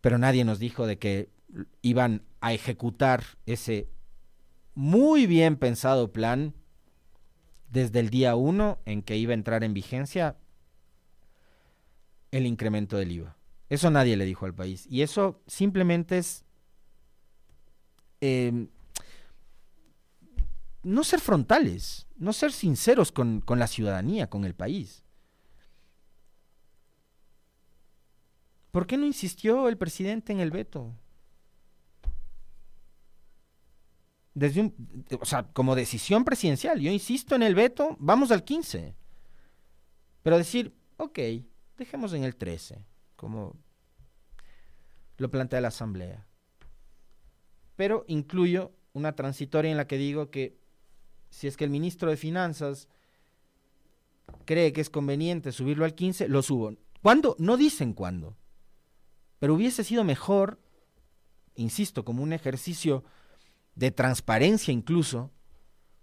Pero 0.00 0.18
nadie 0.18 0.44
nos 0.44 0.58
dijo 0.58 0.88
de 0.88 0.98
que 0.98 1.35
iban 1.82 2.22
a 2.40 2.52
ejecutar 2.52 3.24
ese 3.46 3.88
muy 4.74 5.26
bien 5.26 5.56
pensado 5.56 6.12
plan 6.12 6.54
desde 7.70 8.00
el 8.00 8.10
día 8.10 8.36
uno 8.36 8.78
en 8.84 9.02
que 9.02 9.16
iba 9.16 9.32
a 9.32 9.34
entrar 9.34 9.64
en 9.64 9.74
vigencia 9.74 10.36
el 12.30 12.46
incremento 12.46 12.96
del 12.96 13.12
IVA. 13.12 13.36
Eso 13.68 13.90
nadie 13.90 14.16
le 14.16 14.24
dijo 14.24 14.46
al 14.46 14.54
país. 14.54 14.86
Y 14.88 15.02
eso 15.02 15.42
simplemente 15.46 16.18
es 16.18 16.44
eh, 18.20 18.68
no 20.82 21.04
ser 21.04 21.20
frontales, 21.20 22.06
no 22.16 22.32
ser 22.32 22.52
sinceros 22.52 23.10
con, 23.10 23.40
con 23.40 23.58
la 23.58 23.66
ciudadanía, 23.66 24.28
con 24.28 24.44
el 24.44 24.54
país. 24.54 25.02
¿Por 28.70 28.86
qué 28.86 28.96
no 28.96 29.06
insistió 29.06 29.68
el 29.68 29.78
presidente 29.78 30.32
en 30.32 30.40
el 30.40 30.50
veto? 30.50 30.94
Desde 34.36 34.60
un, 34.60 35.06
o 35.18 35.24
sea, 35.24 35.44
como 35.54 35.74
decisión 35.74 36.22
presidencial, 36.22 36.78
yo 36.78 36.90
insisto 36.90 37.34
en 37.34 37.42
el 37.42 37.54
veto, 37.54 37.96
vamos 37.98 38.30
al 38.30 38.44
15. 38.44 38.94
Pero 40.22 40.36
decir, 40.36 40.76
ok, 40.98 41.18
dejemos 41.78 42.12
en 42.12 42.22
el 42.22 42.36
13, 42.36 42.84
como 43.16 43.56
lo 45.16 45.30
plantea 45.30 45.62
la 45.62 45.68
Asamblea. 45.68 46.26
Pero 47.76 48.04
incluyo 48.08 48.72
una 48.92 49.14
transitoria 49.14 49.70
en 49.70 49.78
la 49.78 49.86
que 49.86 49.96
digo 49.96 50.30
que 50.30 50.60
si 51.30 51.46
es 51.46 51.56
que 51.56 51.64
el 51.64 51.70
ministro 51.70 52.10
de 52.10 52.18
Finanzas 52.18 52.88
cree 54.44 54.74
que 54.74 54.82
es 54.82 54.90
conveniente 54.90 55.50
subirlo 55.50 55.86
al 55.86 55.94
15, 55.94 56.28
lo 56.28 56.42
subo. 56.42 56.74
¿Cuándo? 57.00 57.36
No 57.38 57.56
dicen 57.56 57.94
cuándo. 57.94 58.36
Pero 59.38 59.54
hubiese 59.54 59.82
sido 59.82 60.04
mejor, 60.04 60.60
insisto, 61.54 62.04
como 62.04 62.22
un 62.22 62.34
ejercicio 62.34 63.02
de 63.76 63.92
transparencia 63.92 64.72
incluso, 64.72 65.32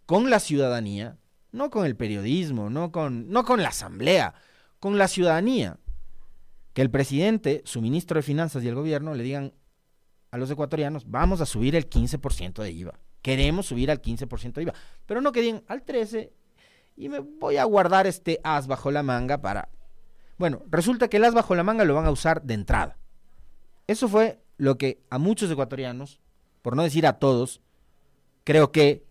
con 0.06 0.30
la 0.30 0.40
ciudadanía, 0.40 1.18
no 1.52 1.70
con 1.70 1.86
el 1.86 1.98
periodismo, 1.98 2.70
no 2.70 2.92
con, 2.92 3.30
no 3.30 3.44
con 3.44 3.62
la 3.62 3.70
asamblea, 3.70 4.36
con 4.80 4.98
la 4.98 5.08
ciudadanía. 5.08 5.78
Que 6.74 6.82
el 6.82 6.90
presidente, 6.90 7.62
su 7.66 7.82
ministro 7.82 8.18
de 8.18 8.24
Finanzas 8.24 8.64
y 8.64 8.70
el 8.70 8.76
gobierno 8.76 9.14
le 9.14 9.24
digan 9.24 9.54
a 10.32 10.38
los 10.38 10.50
ecuatorianos, 10.50 11.10
vamos 11.10 11.42
a 11.42 11.46
subir 11.46 11.76
el 11.76 11.90
15% 11.90 12.64
de 12.64 12.72
IVA 12.72 13.00
queremos 13.24 13.66
subir 13.66 13.90
al 13.90 14.02
15% 14.02 14.54
de 14.54 14.62
IVA, 14.62 14.74
pero 15.08 15.22
no 15.22 15.32
querían 15.32 15.64
al 15.68 15.82
13 15.82 16.32
y 16.96 17.10
me 17.10 17.20
voy 17.20 17.58
a 17.58 17.64
guardar 17.64 18.06
este 18.06 18.40
as 18.44 18.68
bajo 18.68 18.92
la 18.92 19.02
manga 19.02 19.42
para... 19.42 19.70
Bueno, 20.38 20.62
resulta 20.70 21.08
que 21.08 21.18
el 21.18 21.24
as 21.24 21.34
bajo 21.34 21.56
la 21.56 21.64
manga 21.64 21.86
lo 21.86 21.96
van 21.96 22.06
a 22.06 22.12
usar 22.12 22.44
de 22.44 22.54
entrada. 22.54 23.00
Eso 23.88 24.08
fue 24.08 24.44
lo 24.58 24.78
que 24.78 25.04
a 25.10 25.18
muchos 25.18 25.50
ecuatorianos, 25.50 26.20
por 26.64 26.76
no 26.76 26.82
decir 26.82 27.06
a 27.06 27.20
todos, 27.20 27.62
creo 28.44 28.72
que 28.72 29.06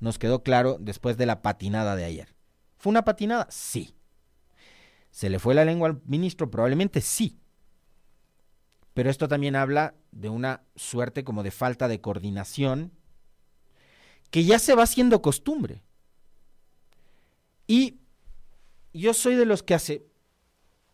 nos 0.00 0.18
quedó 0.18 0.42
claro 0.42 0.76
después 0.78 1.16
de 1.16 1.24
la 1.24 1.40
patinada 1.40 1.96
de 1.96 2.04
ayer. 2.04 2.34
¿Fue 2.76 2.90
una 2.90 3.06
patinada? 3.06 3.46
Sí. 3.48 3.94
¿Se 5.10 5.30
le 5.30 5.38
fue 5.38 5.54
la 5.54 5.64
lengua 5.64 5.88
al 5.88 6.02
ministro? 6.04 6.50
Probablemente 6.50 7.00
sí. 7.00 7.38
Pero 8.92 9.08
esto 9.08 9.28
también 9.28 9.56
habla 9.56 9.94
de 10.10 10.28
una 10.28 10.64
suerte 10.74 11.24
como 11.24 11.42
de 11.42 11.50
falta 11.50 11.88
de 11.88 12.00
coordinación 12.00 12.92
que 14.30 14.44
ya 14.44 14.58
se 14.58 14.74
va 14.74 14.82
haciendo 14.82 15.22
costumbre. 15.22 15.82
Y 17.66 18.00
yo 18.92 19.14
soy 19.14 19.36
de 19.36 19.46
los 19.46 19.62
que 19.62 19.74
hace 19.74 20.06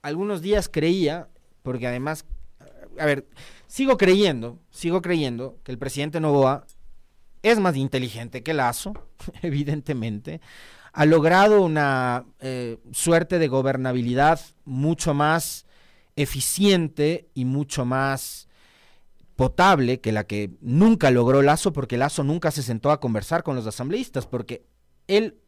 algunos 0.03 0.43
días 0.43 0.69
creía, 0.69 1.31
porque 1.63 1.87
además, 1.87 2.27
a 2.99 3.07
ver, 3.07 3.29
sigo 3.73 3.97
creyendo, 3.97 4.59
sigo 4.71 5.01
creyendo 5.01 5.59
que 5.65 5.73
el 5.73 5.79
presidente 5.79 6.21
Novoa 6.21 6.67
es 7.41 7.59
más 7.59 7.75
inteligente 7.75 8.43
que 8.43 8.53
Lazo, 8.53 8.93
evidentemente, 9.43 10.43
ha 10.93 11.07
logrado 11.07 11.63
una 11.63 12.27
eh, 12.41 12.81
suerte 12.91 13.39
de 13.39 13.49
gobernabilidad 13.49 14.41
mucho 14.67 15.15
más 15.15 15.65
eficiente 16.17 17.31
y 17.33 17.47
mucho 17.47 17.87
más 17.87 18.47
potable 19.37 20.03
que 20.03 20.13
la 20.13 20.25
que 20.25 20.51
nunca 20.61 21.11
logró 21.11 21.41
Lazo, 21.41 21.73
porque 21.73 21.97
Lazo 21.97 22.25
nunca 22.25 22.51
se 22.51 22.63
sentó 22.63 22.91
a 22.91 23.01
conversar 23.01 23.43
con 23.43 23.57
los 23.57 23.67
asambleístas, 23.67 24.27
porque 24.27 24.67
él 25.07 25.39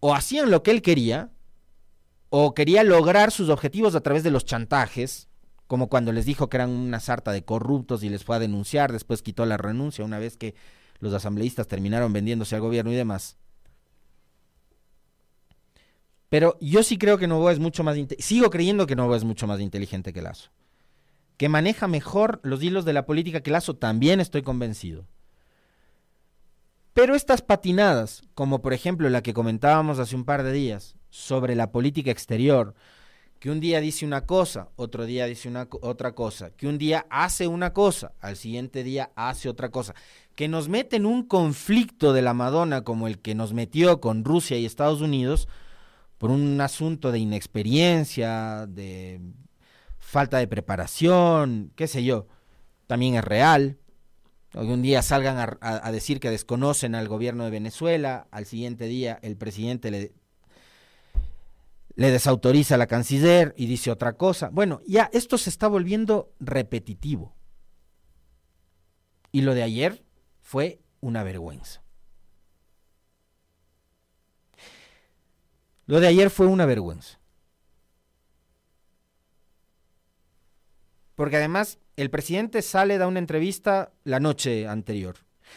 o 0.00 0.14
hacían 0.14 0.50
lo 0.50 0.62
que 0.62 0.70
él 0.70 0.82
quería, 0.82 1.30
o 2.28 2.52
quería 2.52 2.84
lograr 2.84 3.32
sus 3.32 3.48
objetivos 3.48 3.94
a 3.94 4.02
través 4.02 4.22
de 4.22 4.30
los 4.30 4.44
chantajes, 4.44 5.30
como 5.66 5.88
cuando 5.88 6.12
les 6.12 6.24
dijo 6.26 6.48
que 6.48 6.56
eran 6.56 6.70
una 6.70 7.00
sarta 7.00 7.32
de 7.32 7.44
corruptos 7.44 8.02
y 8.02 8.08
les 8.08 8.24
fue 8.24 8.36
a 8.36 8.40
denunciar, 8.40 8.92
después 8.92 9.22
quitó 9.22 9.44
la 9.46 9.56
renuncia 9.56 10.04
una 10.04 10.18
vez 10.18 10.36
que 10.36 10.54
los 10.98 11.12
asambleístas 11.12 11.68
terminaron 11.68 12.12
vendiéndose 12.12 12.54
al 12.54 12.60
gobierno 12.60 12.92
y 12.92 12.96
demás. 12.96 13.36
Pero 16.28 16.56
yo 16.60 16.82
sí 16.82 16.98
creo 16.98 17.18
que 17.18 17.26
Novoa 17.26 17.52
es 17.52 17.58
mucho 17.58 17.84
más 17.84 17.96
sigo 18.18 18.50
creyendo 18.50 18.86
que 18.86 18.96
Novoa 18.96 19.16
es 19.16 19.24
mucho 19.24 19.46
más 19.46 19.60
inteligente 19.60 20.12
que 20.12 20.22
Lazo 20.22 20.50
que 21.36 21.48
maneja 21.48 21.86
mejor 21.86 22.40
los 22.42 22.62
hilos 22.62 22.84
de 22.84 22.92
la 22.92 23.06
política 23.06 23.40
que 23.40 23.50
Lazo, 23.50 23.76
también 23.76 24.20
estoy 24.20 24.42
convencido. 24.42 25.06
Pero 26.94 27.14
estas 27.14 27.42
patinadas, 27.42 28.22
como 28.34 28.62
por 28.62 28.72
ejemplo 28.72 29.08
la 29.10 29.22
que 29.22 29.34
comentábamos 29.34 29.98
hace 29.98 30.16
un 30.16 30.24
par 30.24 30.42
de 30.42 30.52
días 30.52 30.96
sobre 31.10 31.54
la 31.54 31.70
política 31.70 32.10
exterior, 32.10 32.74
que 33.38 33.50
un 33.50 33.60
día 33.60 33.80
dice 33.80 34.06
una 34.06 34.26
cosa, 34.26 34.70
otro 34.76 35.04
día 35.04 35.26
dice 35.26 35.48
una, 35.48 35.68
otra 35.82 36.12
cosa, 36.12 36.50
que 36.50 36.66
un 36.66 36.78
día 36.78 37.06
hace 37.10 37.46
una 37.46 37.72
cosa, 37.72 38.12
al 38.20 38.36
siguiente 38.36 38.82
día 38.82 39.10
hace 39.14 39.48
otra 39.48 39.70
cosa, 39.70 39.94
que 40.34 40.48
nos 40.48 40.68
mete 40.68 40.96
en 40.96 41.06
un 41.06 41.22
conflicto 41.22 42.12
de 42.12 42.22
la 42.22 42.34
Madonna 42.34 42.82
como 42.82 43.06
el 43.06 43.18
que 43.18 43.34
nos 43.34 43.52
metió 43.52 44.00
con 44.00 44.24
Rusia 44.24 44.58
y 44.58 44.64
Estados 44.66 45.00
Unidos 45.00 45.48
por 46.18 46.30
un 46.30 46.60
asunto 46.60 47.12
de 47.12 47.18
inexperiencia, 47.18 48.66
de 48.66 49.20
falta 49.98 50.38
de 50.38 50.48
preparación, 50.48 51.72
qué 51.76 51.86
sé 51.88 52.04
yo, 52.04 52.26
también 52.86 53.16
es 53.16 53.24
real. 53.24 53.78
un 54.54 54.80
día 54.80 55.02
salgan 55.02 55.58
a, 55.60 55.92
decir 55.92 56.20
que 56.20 56.30
desconocen 56.30 56.94
al 56.94 57.08
gobierno 57.08 57.44
de 57.44 57.50
Venezuela, 57.50 58.28
al 58.30 58.46
siguiente 58.46 58.86
día 58.86 59.18
el 59.22 59.36
presidente 59.36 59.90
le, 59.90 60.12
le 61.96 62.10
desautoriza 62.10 62.74
a 62.74 62.78
la 62.78 62.86
canciller 62.86 63.54
y 63.56 63.66
dice 63.66 63.90
otra 63.90 64.12
cosa. 64.12 64.50
Bueno, 64.50 64.80
ya 64.86 65.10
esto 65.12 65.38
se 65.38 65.50
está 65.50 65.66
volviendo 65.66 66.32
repetitivo. 66.38 67.34
Y 69.32 69.40
lo 69.40 69.54
de 69.54 69.62
ayer 69.62 70.04
fue 70.40 70.80
una 71.00 71.22
vergüenza. 71.22 71.82
Lo 75.86 76.00
de 76.00 76.06
ayer 76.08 76.30
fue 76.30 76.46
una 76.46 76.66
vergüenza. 76.66 77.18
Porque 81.14 81.36
además 81.36 81.78
el 81.96 82.10
presidente 82.10 82.60
sale, 82.60 82.98
da 82.98 83.06
una 83.06 83.20
entrevista 83.20 83.92
la 84.04 84.20
noche 84.20 84.68
anterior. 84.68 85.16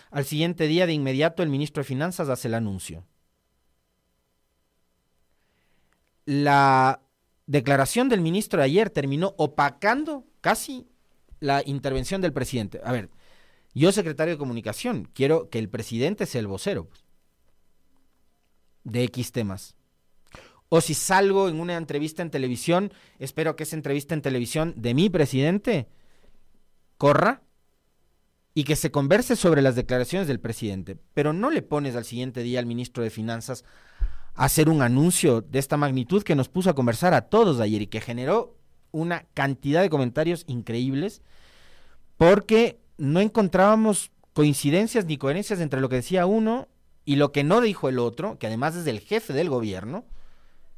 Al 0.10 0.24
siguiente 0.24 0.68
día, 0.68 0.86
de 0.86 0.94
inmediato, 0.94 1.44
el 1.44 1.50
ministro 1.50 1.82
de 1.82 1.88
Finanzas 1.88 2.30
hace 2.30 2.48
el 2.48 2.54
anuncio. 2.54 3.04
La 6.30 7.02
declaración 7.48 8.08
del 8.08 8.22
ministro 8.22 8.60
de 8.60 8.66
ayer 8.66 8.92
terminó 8.92 9.34
opacando 9.40 10.28
casi 10.42 10.88
la 11.40 11.64
intervención 11.66 12.22
del 12.22 12.34
presidente. 12.34 12.80
A 12.84 12.92
ver, 12.92 13.10
yo 13.74 13.92
secretario 13.92 14.36
de 14.36 14.38
comunicación, 14.38 15.10
quiero 15.16 15.50
que 15.50 15.58
el 15.58 15.70
presidente 15.70 16.28
sea 16.28 16.42
el 16.42 16.46
vocero 16.46 16.88
de 18.84 19.06
X 19.06 19.32
temas. 19.32 19.76
O 20.70 20.82
si 20.82 20.94
salgo 20.94 21.50
en 21.50 21.60
una 21.60 21.78
entrevista 21.78 22.22
en 22.22 22.30
televisión, 22.30 22.94
espero 23.18 23.56
que 23.56 23.64
esa 23.64 23.76
entrevista 23.76 24.14
en 24.14 24.22
televisión 24.22 24.76
de 24.78 24.94
mi 24.94 25.10
presidente 25.10 25.90
corra 27.00 27.42
y 28.54 28.66
que 28.66 28.76
se 28.76 28.92
converse 28.92 29.36
sobre 29.36 29.64
las 29.64 29.76
declaraciones 29.76 30.28
del 30.28 30.40
presidente. 30.40 30.96
Pero 31.16 31.34
no 31.34 31.50
le 31.50 31.64
pones 31.64 31.96
al 31.96 32.06
siguiente 32.06 32.44
día 32.44 32.60
al 32.60 32.68
ministro 32.68 33.02
de 33.02 33.10
Finanzas 33.10 33.66
hacer 34.40 34.70
un 34.70 34.82
anuncio 34.82 35.42
de 35.42 35.60
esta 35.60 35.76
magnitud 35.76 36.24
que 36.24 36.34
nos 36.34 36.48
puso 36.48 36.70
a 36.70 36.74
conversar 36.74 37.14
a 37.14 37.24
todos 37.24 37.60
ayer 37.60 37.82
y 37.82 37.88
que 37.88 38.00
generó 38.00 38.56
una 38.92 39.26
cantidad 39.34 39.82
de 39.82 39.90
comentarios 39.90 40.46
increíbles 40.48 41.22
porque 42.16 42.80
no 42.98 43.20
encontrábamos 43.20 44.12
coincidencias 44.32 45.04
ni 45.04 45.18
coherencias 45.18 45.60
entre 45.60 45.82
lo 45.82 45.90
que 45.90 45.98
decía 45.98 46.26
uno 46.26 46.70
y 47.04 47.18
lo 47.18 47.34
que 47.34 47.44
no 47.44 47.60
dijo 47.60 47.90
el 47.90 48.00
otro, 48.00 48.40
que 48.40 48.48
además 48.48 48.78
es 48.78 48.86
del 48.86 49.02
jefe 49.02 49.34
del 49.34 49.50
gobierno, 49.50 50.06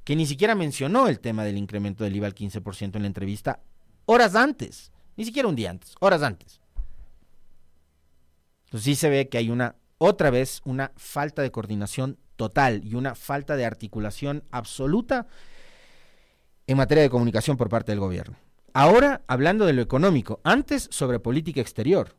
que 0.06 0.15
ni 0.15 0.26
siquiera 0.26 0.56
mencionó 0.56 1.08
el 1.08 1.19
tema 1.19 1.43
del 1.43 1.58
incremento 1.60 2.04
del 2.04 2.15
IVA 2.15 2.26
al 2.26 2.34
15% 2.34 2.95
en 2.95 3.04
la 3.04 3.08
entrevista 3.08 3.60
horas 4.08 4.34
antes, 4.34 4.91
ni 5.15 5.24
siquiera 5.24 5.47
un 5.47 5.56
día 5.56 5.69
antes, 5.69 5.93
horas 6.00 6.24
antes. 6.24 6.60
Entonces 8.65 8.86
sí 8.86 8.95
se 8.95 9.12
ve 9.12 9.30
que 9.30 9.38
hay 9.38 9.52
una, 9.52 9.76
otra 10.00 10.32
vez, 10.32 10.62
una 10.65 10.93
falta 10.95 11.43
de 11.43 11.52
coordinación 11.52 12.17
total 12.41 12.82
y 12.84 12.95
una 12.95 13.13
falta 13.13 13.56
de 13.56 13.65
articulación 13.65 14.43
absoluta 14.49 15.27
en 16.65 16.75
materia 16.75 17.04
de 17.04 17.10
comunicación 17.12 17.56
por 17.56 17.69
parte 17.69 17.91
del 17.91 17.99
gobierno. 17.99 18.36
Ahora 18.73 19.21
hablando 19.27 19.67
de 19.67 19.73
lo 19.73 19.84
económico, 19.84 20.39
antes 20.43 20.88
sobre 20.89 21.19
política 21.19 21.62
exterior. 21.62 22.15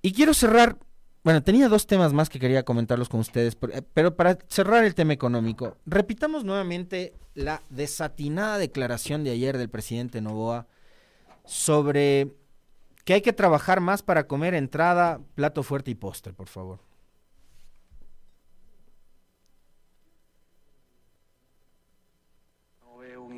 Y 0.00 0.12
quiero 0.12 0.32
cerrar 0.32 0.78
bueno, 1.22 1.42
tenía 1.42 1.68
dos 1.68 1.86
temas 1.86 2.14
más 2.14 2.30
que 2.30 2.38
quería 2.38 2.64
comentarlos 2.64 3.08
con 3.08 3.18
ustedes, 3.18 3.58
eh, 3.72 3.82
pero 3.92 4.16
para 4.16 4.38
cerrar 4.46 4.84
el 4.84 4.94
tema 4.94 5.12
económico, 5.12 5.76
repitamos 5.84 6.44
nuevamente 6.44 7.14
la 7.34 7.62
desatinada 7.68 8.58
declaración 8.58 9.24
de 9.24 9.32
ayer 9.32 9.58
del 9.58 9.68
presidente 9.68 10.20
Novoa 10.20 10.68
sobre 11.44 12.36
que 13.06 13.14
hay 13.14 13.22
que 13.22 13.32
trabajar 13.32 13.80
más 13.80 14.02
para 14.02 14.26
comer 14.26 14.52
entrada, 14.52 15.20
plato 15.36 15.62
fuerte 15.62 15.92
y 15.92 15.94
postre, 15.94 16.32
por 16.32 16.48
favor. 16.48 16.80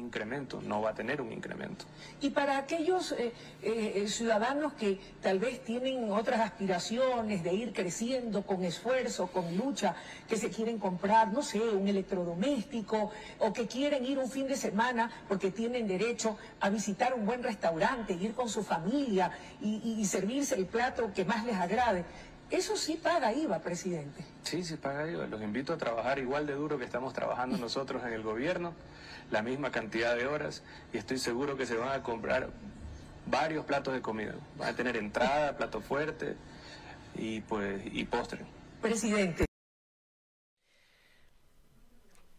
Incremento, 0.08 0.60
no 0.62 0.80
va 0.80 0.90
a 0.90 0.94
tener 0.94 1.20
un 1.20 1.32
incremento. 1.32 1.84
Y 2.20 2.30
para 2.30 2.56
aquellos 2.58 3.12
eh, 3.12 3.32
eh, 3.62 4.06
ciudadanos 4.08 4.72
que 4.72 4.98
tal 5.22 5.38
vez 5.38 5.62
tienen 5.62 6.10
otras 6.10 6.40
aspiraciones 6.40 7.44
de 7.44 7.52
ir 7.52 7.72
creciendo 7.72 8.42
con 8.42 8.64
esfuerzo, 8.64 9.28
con 9.28 9.56
lucha, 9.56 9.94
que 10.28 10.36
se 10.36 10.50
quieren 10.50 10.78
comprar, 10.78 11.32
no 11.32 11.42
sé, 11.42 11.60
un 11.60 11.86
electrodoméstico 11.86 13.10
o 13.38 13.52
que 13.52 13.66
quieren 13.66 14.04
ir 14.04 14.18
un 14.18 14.30
fin 14.30 14.48
de 14.48 14.56
semana 14.56 15.10
porque 15.28 15.50
tienen 15.50 15.86
derecho 15.86 16.36
a 16.60 16.70
visitar 16.70 17.14
un 17.14 17.26
buen 17.26 17.42
restaurante, 17.42 18.14
ir 18.14 18.34
con 18.34 18.48
su 18.48 18.62
familia 18.62 19.30
y, 19.60 19.96
y 20.00 20.04
servirse 20.06 20.54
el 20.54 20.66
plato 20.66 21.12
que 21.14 21.24
más 21.24 21.44
les 21.44 21.56
agrade. 21.56 22.04
Eso 22.50 22.78
sí 22.78 22.98
paga 23.00 23.34
IVA, 23.34 23.58
presidente. 23.58 24.24
Sí, 24.42 24.64
sí 24.64 24.76
paga 24.76 25.06
IVA. 25.06 25.26
Los 25.26 25.42
invito 25.42 25.74
a 25.74 25.76
trabajar 25.76 26.18
igual 26.18 26.46
de 26.46 26.54
duro 26.54 26.78
que 26.78 26.86
estamos 26.86 27.12
trabajando 27.12 27.58
nosotros 27.66 28.02
en 28.04 28.14
el 28.14 28.22
gobierno 28.22 28.72
la 29.30 29.42
misma 29.42 29.70
cantidad 29.70 30.16
de 30.16 30.26
horas 30.26 30.62
y 30.92 30.98
estoy 30.98 31.18
seguro 31.18 31.56
que 31.56 31.66
se 31.66 31.76
van 31.76 31.90
a 31.90 32.02
comprar 32.02 32.50
varios 33.26 33.64
platos 33.64 33.94
de 33.94 34.00
comida. 34.00 34.34
Van 34.58 34.68
a 34.68 34.76
tener 34.76 34.96
entrada, 34.96 35.56
plato 35.58 35.80
fuerte 35.80 36.36
y 37.14 37.40
pues 37.42 37.82
y 37.92 38.04
postre. 38.04 38.40
Presidente. 38.80 39.44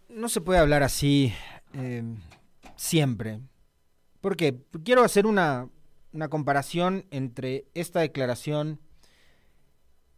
No 0.08 0.30
se 0.30 0.42
puede 0.42 0.60
hablar 0.60 0.84
así 0.84 1.34
eh, 1.74 2.04
siempre. 2.76 3.42
Porque 4.22 4.60
quiero 4.84 5.04
hacer 5.04 5.26
una, 5.26 5.70
una 6.12 6.28
comparación 6.28 7.06
entre 7.12 7.66
esta 7.74 8.02
declaración 8.02 8.80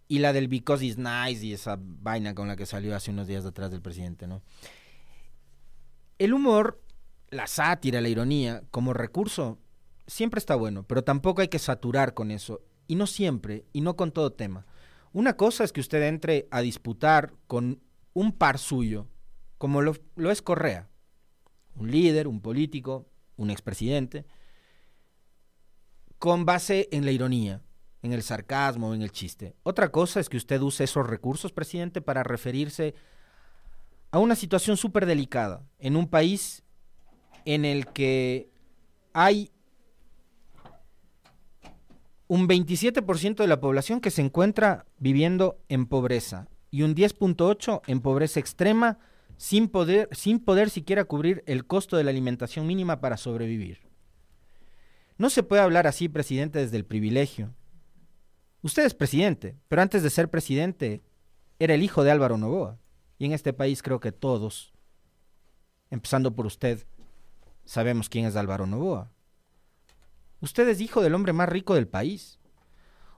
y 0.08 0.20
la 0.20 0.34
del 0.34 0.48
because 0.48 0.84
it's 0.86 0.98
nice 0.98 1.46
y 1.46 1.54
esa 1.54 1.78
vaina 1.80 2.34
con 2.36 2.48
la 2.48 2.56
que 2.56 2.66
salió 2.66 2.96
hace 2.96 3.12
unos 3.12 3.28
días 3.28 3.46
atrás 3.46 3.72
del 3.72 3.82
presidente, 3.82 4.28
¿no? 4.28 4.42
El 6.22 6.36
humor, 6.36 6.80
la 7.32 7.48
sátira, 7.48 8.00
la 8.00 8.08
ironía, 8.08 8.62
como 8.70 8.94
recurso, 8.94 9.58
siempre 10.06 10.38
está 10.38 10.54
bueno, 10.54 10.84
pero 10.84 11.04
tampoco 11.04 11.42
hay 11.42 11.48
que 11.48 11.58
saturar 11.58 12.14
con 12.14 12.30
eso. 12.30 12.62
Y 12.86 12.94
no 12.94 13.08
siempre, 13.08 13.66
y 13.74 13.82
no 13.82 13.96
con 13.96 14.12
todo 14.12 14.32
tema. 14.32 14.68
Una 15.14 15.36
cosa 15.36 15.64
es 15.64 15.72
que 15.72 15.80
usted 15.80 16.04
entre 16.04 16.48
a 16.52 16.62
disputar 16.62 17.34
con 17.48 17.82
un 18.14 18.34
par 18.34 18.60
suyo, 18.60 19.08
como 19.58 19.82
lo, 19.82 19.96
es 20.30 20.44
Correa, 20.44 20.92
un 21.76 21.90
líder, 21.90 22.28
un 22.28 22.40
político, 22.40 23.08
un 23.36 23.50
expresidente, 23.50 24.28
con 26.20 26.46
base 26.46 26.88
en 26.92 27.04
la 27.04 27.14
ironía, 27.14 27.64
en 28.04 28.14
el 28.14 28.22
sarcasmo, 28.22 28.94
en 28.94 29.02
el 29.02 29.12
chiste. 29.12 29.56
Otra 29.64 29.92
cosa 29.92 30.20
es 30.20 30.30
que 30.30 30.38
usted 30.38 30.62
use 30.62 30.84
esos 30.84 31.08
recursos, 31.08 31.52
presidente, 31.52 32.00
para 32.00 32.22
referirse 32.22 32.94
a 34.12 34.20
una 34.20 34.36
situación 34.36 34.78
súper 34.78 35.06
delicada 35.06 35.66
en 35.80 35.96
un 35.96 36.08
país 36.08 36.64
en 37.46 37.66
el 37.66 37.88
que 37.88 38.50
hay 39.14 39.52
un 42.28 42.48
27% 42.48 43.36
de 43.36 43.48
la 43.48 43.60
población 43.60 44.00
que 44.00 44.12
se 44.12 44.22
encuentra 44.22 44.86
viviendo 45.00 45.60
en 45.70 45.86
pobreza 45.86 46.48
y 46.70 46.84
un 46.84 46.96
10.8% 46.96 47.82
en 47.88 48.02
pobreza 48.02 48.40
extrema 48.40 49.00
sin 49.38 49.68
poder, 49.68 50.08
sin 50.12 50.40
poder 50.40 50.70
siquiera 50.70 51.04
cubrir 51.06 51.44
el 51.46 51.66
costo 51.66 51.98
de 51.98 52.04
la 52.04 52.12
alimentación 52.12 52.68
mínima 52.68 53.02
para 53.02 53.18
sobrevivir. 53.18 53.80
No 55.18 55.30
se 55.30 55.44
puede 55.44 55.62
hablar 55.62 55.88
así, 55.88 56.10
presidente, 56.10 56.60
desde 56.60 56.78
el 56.78 56.86
privilegio. 56.86 57.54
Usted 58.62 58.86
es 58.86 58.94
presidente, 58.94 59.58
pero 59.68 59.82
antes 59.82 60.04
de 60.04 60.10
ser 60.10 60.30
presidente 60.30 61.02
era 61.60 61.74
el 61.74 61.84
hijo 61.84 62.04
de 62.04 62.12
Álvaro 62.12 62.38
Novoa. 62.38 62.80
Y 63.22 63.26
en 63.26 63.34
este 63.34 63.54
país 63.54 63.84
creo 63.84 64.00
que 64.00 64.12
todos, 64.12 64.74
empezando 65.92 66.34
por 66.34 66.48
usted, 66.48 66.88
sabemos 67.66 68.10
quién 68.10 68.26
es 68.26 68.36
Álvaro 68.36 68.66
Novoa. 68.66 69.12
Usted 70.40 70.68
es 70.68 70.82
hijo 70.82 71.04
del 71.04 71.14
hombre 71.14 71.32
más 71.32 71.48
rico 71.48 71.76
del 71.76 71.88
país. 71.88 72.40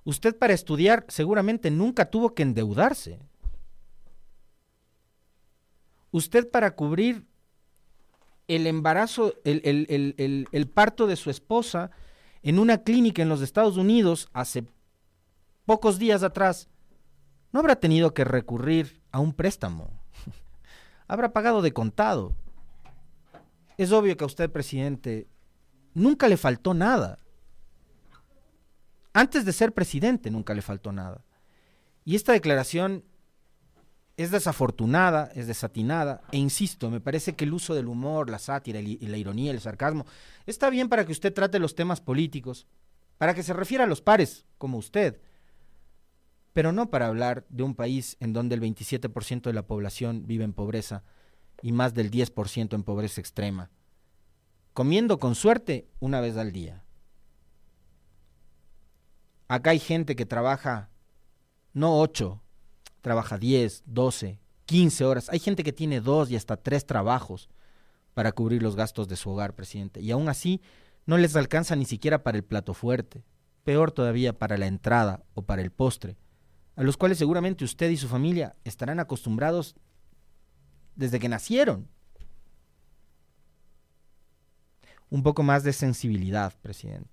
Usted 0.04 0.38
para 0.38 0.54
estudiar 0.54 1.06
seguramente 1.08 1.72
nunca 1.72 2.12
tuvo 2.12 2.36
que 2.36 2.44
endeudarse. 2.44 3.18
Usted 6.12 6.52
para 6.52 6.76
cubrir 6.76 7.26
el 8.50 8.68
embarazo, 8.68 9.36
el, 9.46 9.62
el, 9.63 10.48
el, 10.52 10.68
parto 10.68 11.08
de 11.08 11.16
su 11.16 11.30
esposa 11.30 11.92
en 12.42 12.60
una 12.60 12.84
clínica 12.84 13.22
en 13.22 13.30
los 13.30 13.39
Estados 13.39 13.78
Unidos 13.78 14.28
hace 14.34 14.66
pocos 15.66 15.98
días 15.98 16.24
atrás, 16.24 16.68
no 17.54 17.62
habrá 17.62 17.78
tenido 17.78 18.13
que 18.13 18.26
recurrir 18.26 19.02
a 19.13 19.19
un 19.19 19.32
préstamo. 19.32 19.89
habrá 21.08 21.32
pagado 21.32 21.62
de 21.62 21.71
contado. 21.71 22.36
Es 23.78 23.91
obvio 23.91 24.17
que 24.17 24.23
a 24.23 24.28
usted, 24.28 24.52
presidente, 24.52 25.28
nunca 25.93 26.28
le 26.28 26.36
faltó 26.36 26.73
nada. 26.73 27.19
Antes 29.13 29.45
de 29.45 29.54
ser 29.54 29.73
presidente 29.73 30.32
nunca 30.32 30.54
le 30.54 30.62
faltó 30.62 30.91
nada. 30.91 31.23
Y 32.04 32.15
esta 32.15 32.34
declaración 32.34 33.06
es 34.17 34.32
desafortunada, 34.32 35.32
es 35.36 35.47
desatinada, 35.47 36.21
e 36.32 36.38
insisto, 36.38 36.91
me 36.91 36.99
parece 36.99 37.34
que 37.34 37.45
el 37.45 37.54
uso 37.54 37.73
del 37.73 37.88
humor, 37.88 38.30
la 38.30 38.38
sátira 38.38 38.80
y 38.80 38.97
la 38.97 39.17
ironía, 39.17 39.52
el 39.52 39.62
sarcasmo, 39.62 40.06
está 40.45 40.69
bien 40.69 40.89
para 40.89 41.06
que 41.06 41.12
usted 41.12 41.34
trate 41.34 41.58
los 41.58 41.73
temas 41.73 42.02
políticos, 42.02 42.67
para 43.17 43.34
que 43.34 43.41
se 43.41 43.54
refiera 43.54 43.86
a 43.86 43.88
los 43.88 44.02
pares, 44.02 44.45
como 44.58 44.78
usted, 44.78 45.19
pero 46.54 46.72
no 46.72 46.89
para 46.89 47.08
hablar 47.08 47.46
de 47.50 47.63
un 47.63 47.76
país 47.76 48.16
en 48.20 48.32
donde 48.32 48.56
el 48.56 48.62
27% 48.62 49.42
de 49.42 49.54
la 49.54 49.66
población 49.66 50.26
vive 50.28 50.44
en 50.44 50.54
pobreza 50.54 51.04
y 51.62 51.72
más 51.72 51.94
del 51.94 52.12
10% 52.12 52.76
en 52.76 52.84
pobreza 52.84 53.20
extrema, 53.20 53.72
comiendo 54.74 55.20
con 55.20 55.34
suerte 55.36 55.89
una 56.00 56.22
vez 56.22 56.38
al 56.38 56.52
día. 56.52 56.84
Acá 59.48 59.72
hay 59.72 59.80
gente 59.80 60.16
que 60.16 60.26
trabaja 60.26 60.89
no 61.74 62.00
8, 62.00 62.42
trabaja 63.02 63.38
10, 63.38 63.84
12, 63.88 64.39
15 64.66 65.06
horas. 65.06 65.30
Hay 65.30 65.39
gente 65.39 65.63
que 65.63 65.74
tiene 65.74 66.02
dos 66.02 66.30
y 66.30 66.36
hasta 66.36 66.58
tres 66.58 66.86
trabajos 66.86 67.50
para 68.13 68.32
cubrir 68.32 68.62
los 68.62 68.76
gastos 68.76 69.08
de 69.08 69.16
su 69.16 69.32
hogar, 69.32 69.56
presidente. 69.56 70.02
Y 70.02 70.12
aún 70.12 70.30
así 70.30 70.62
no 71.06 71.18
les 71.18 71.36
alcanza 71.36 71.76
ni 71.76 71.86
siquiera 71.86 72.24
para 72.24 72.38
el 72.38 72.44
plato 72.44 72.74
fuerte, 72.74 73.26
peor 73.63 73.92
todavía 73.92 74.38
para 74.38 74.58
la 74.58 74.68
entrada 74.68 75.24
o 75.34 75.42
para 75.42 75.63
el 75.63 75.72
postre 75.72 76.18
a 76.76 76.84
los 76.84 76.98
cuales 76.98 77.18
seguramente 77.18 77.64
usted 77.64 77.90
y 77.90 77.98
su 77.98 78.08
familia 78.08 78.56
estarán 78.64 79.00
acostumbrados 79.00 79.76
desde 80.96 81.20
que 81.20 81.30
nacieron. 81.30 81.88
Un 85.10 85.22
poco 85.22 85.44
más 85.44 85.64
de 85.64 85.74
sensibilidad, 85.74 86.54
presidente. 86.62 87.12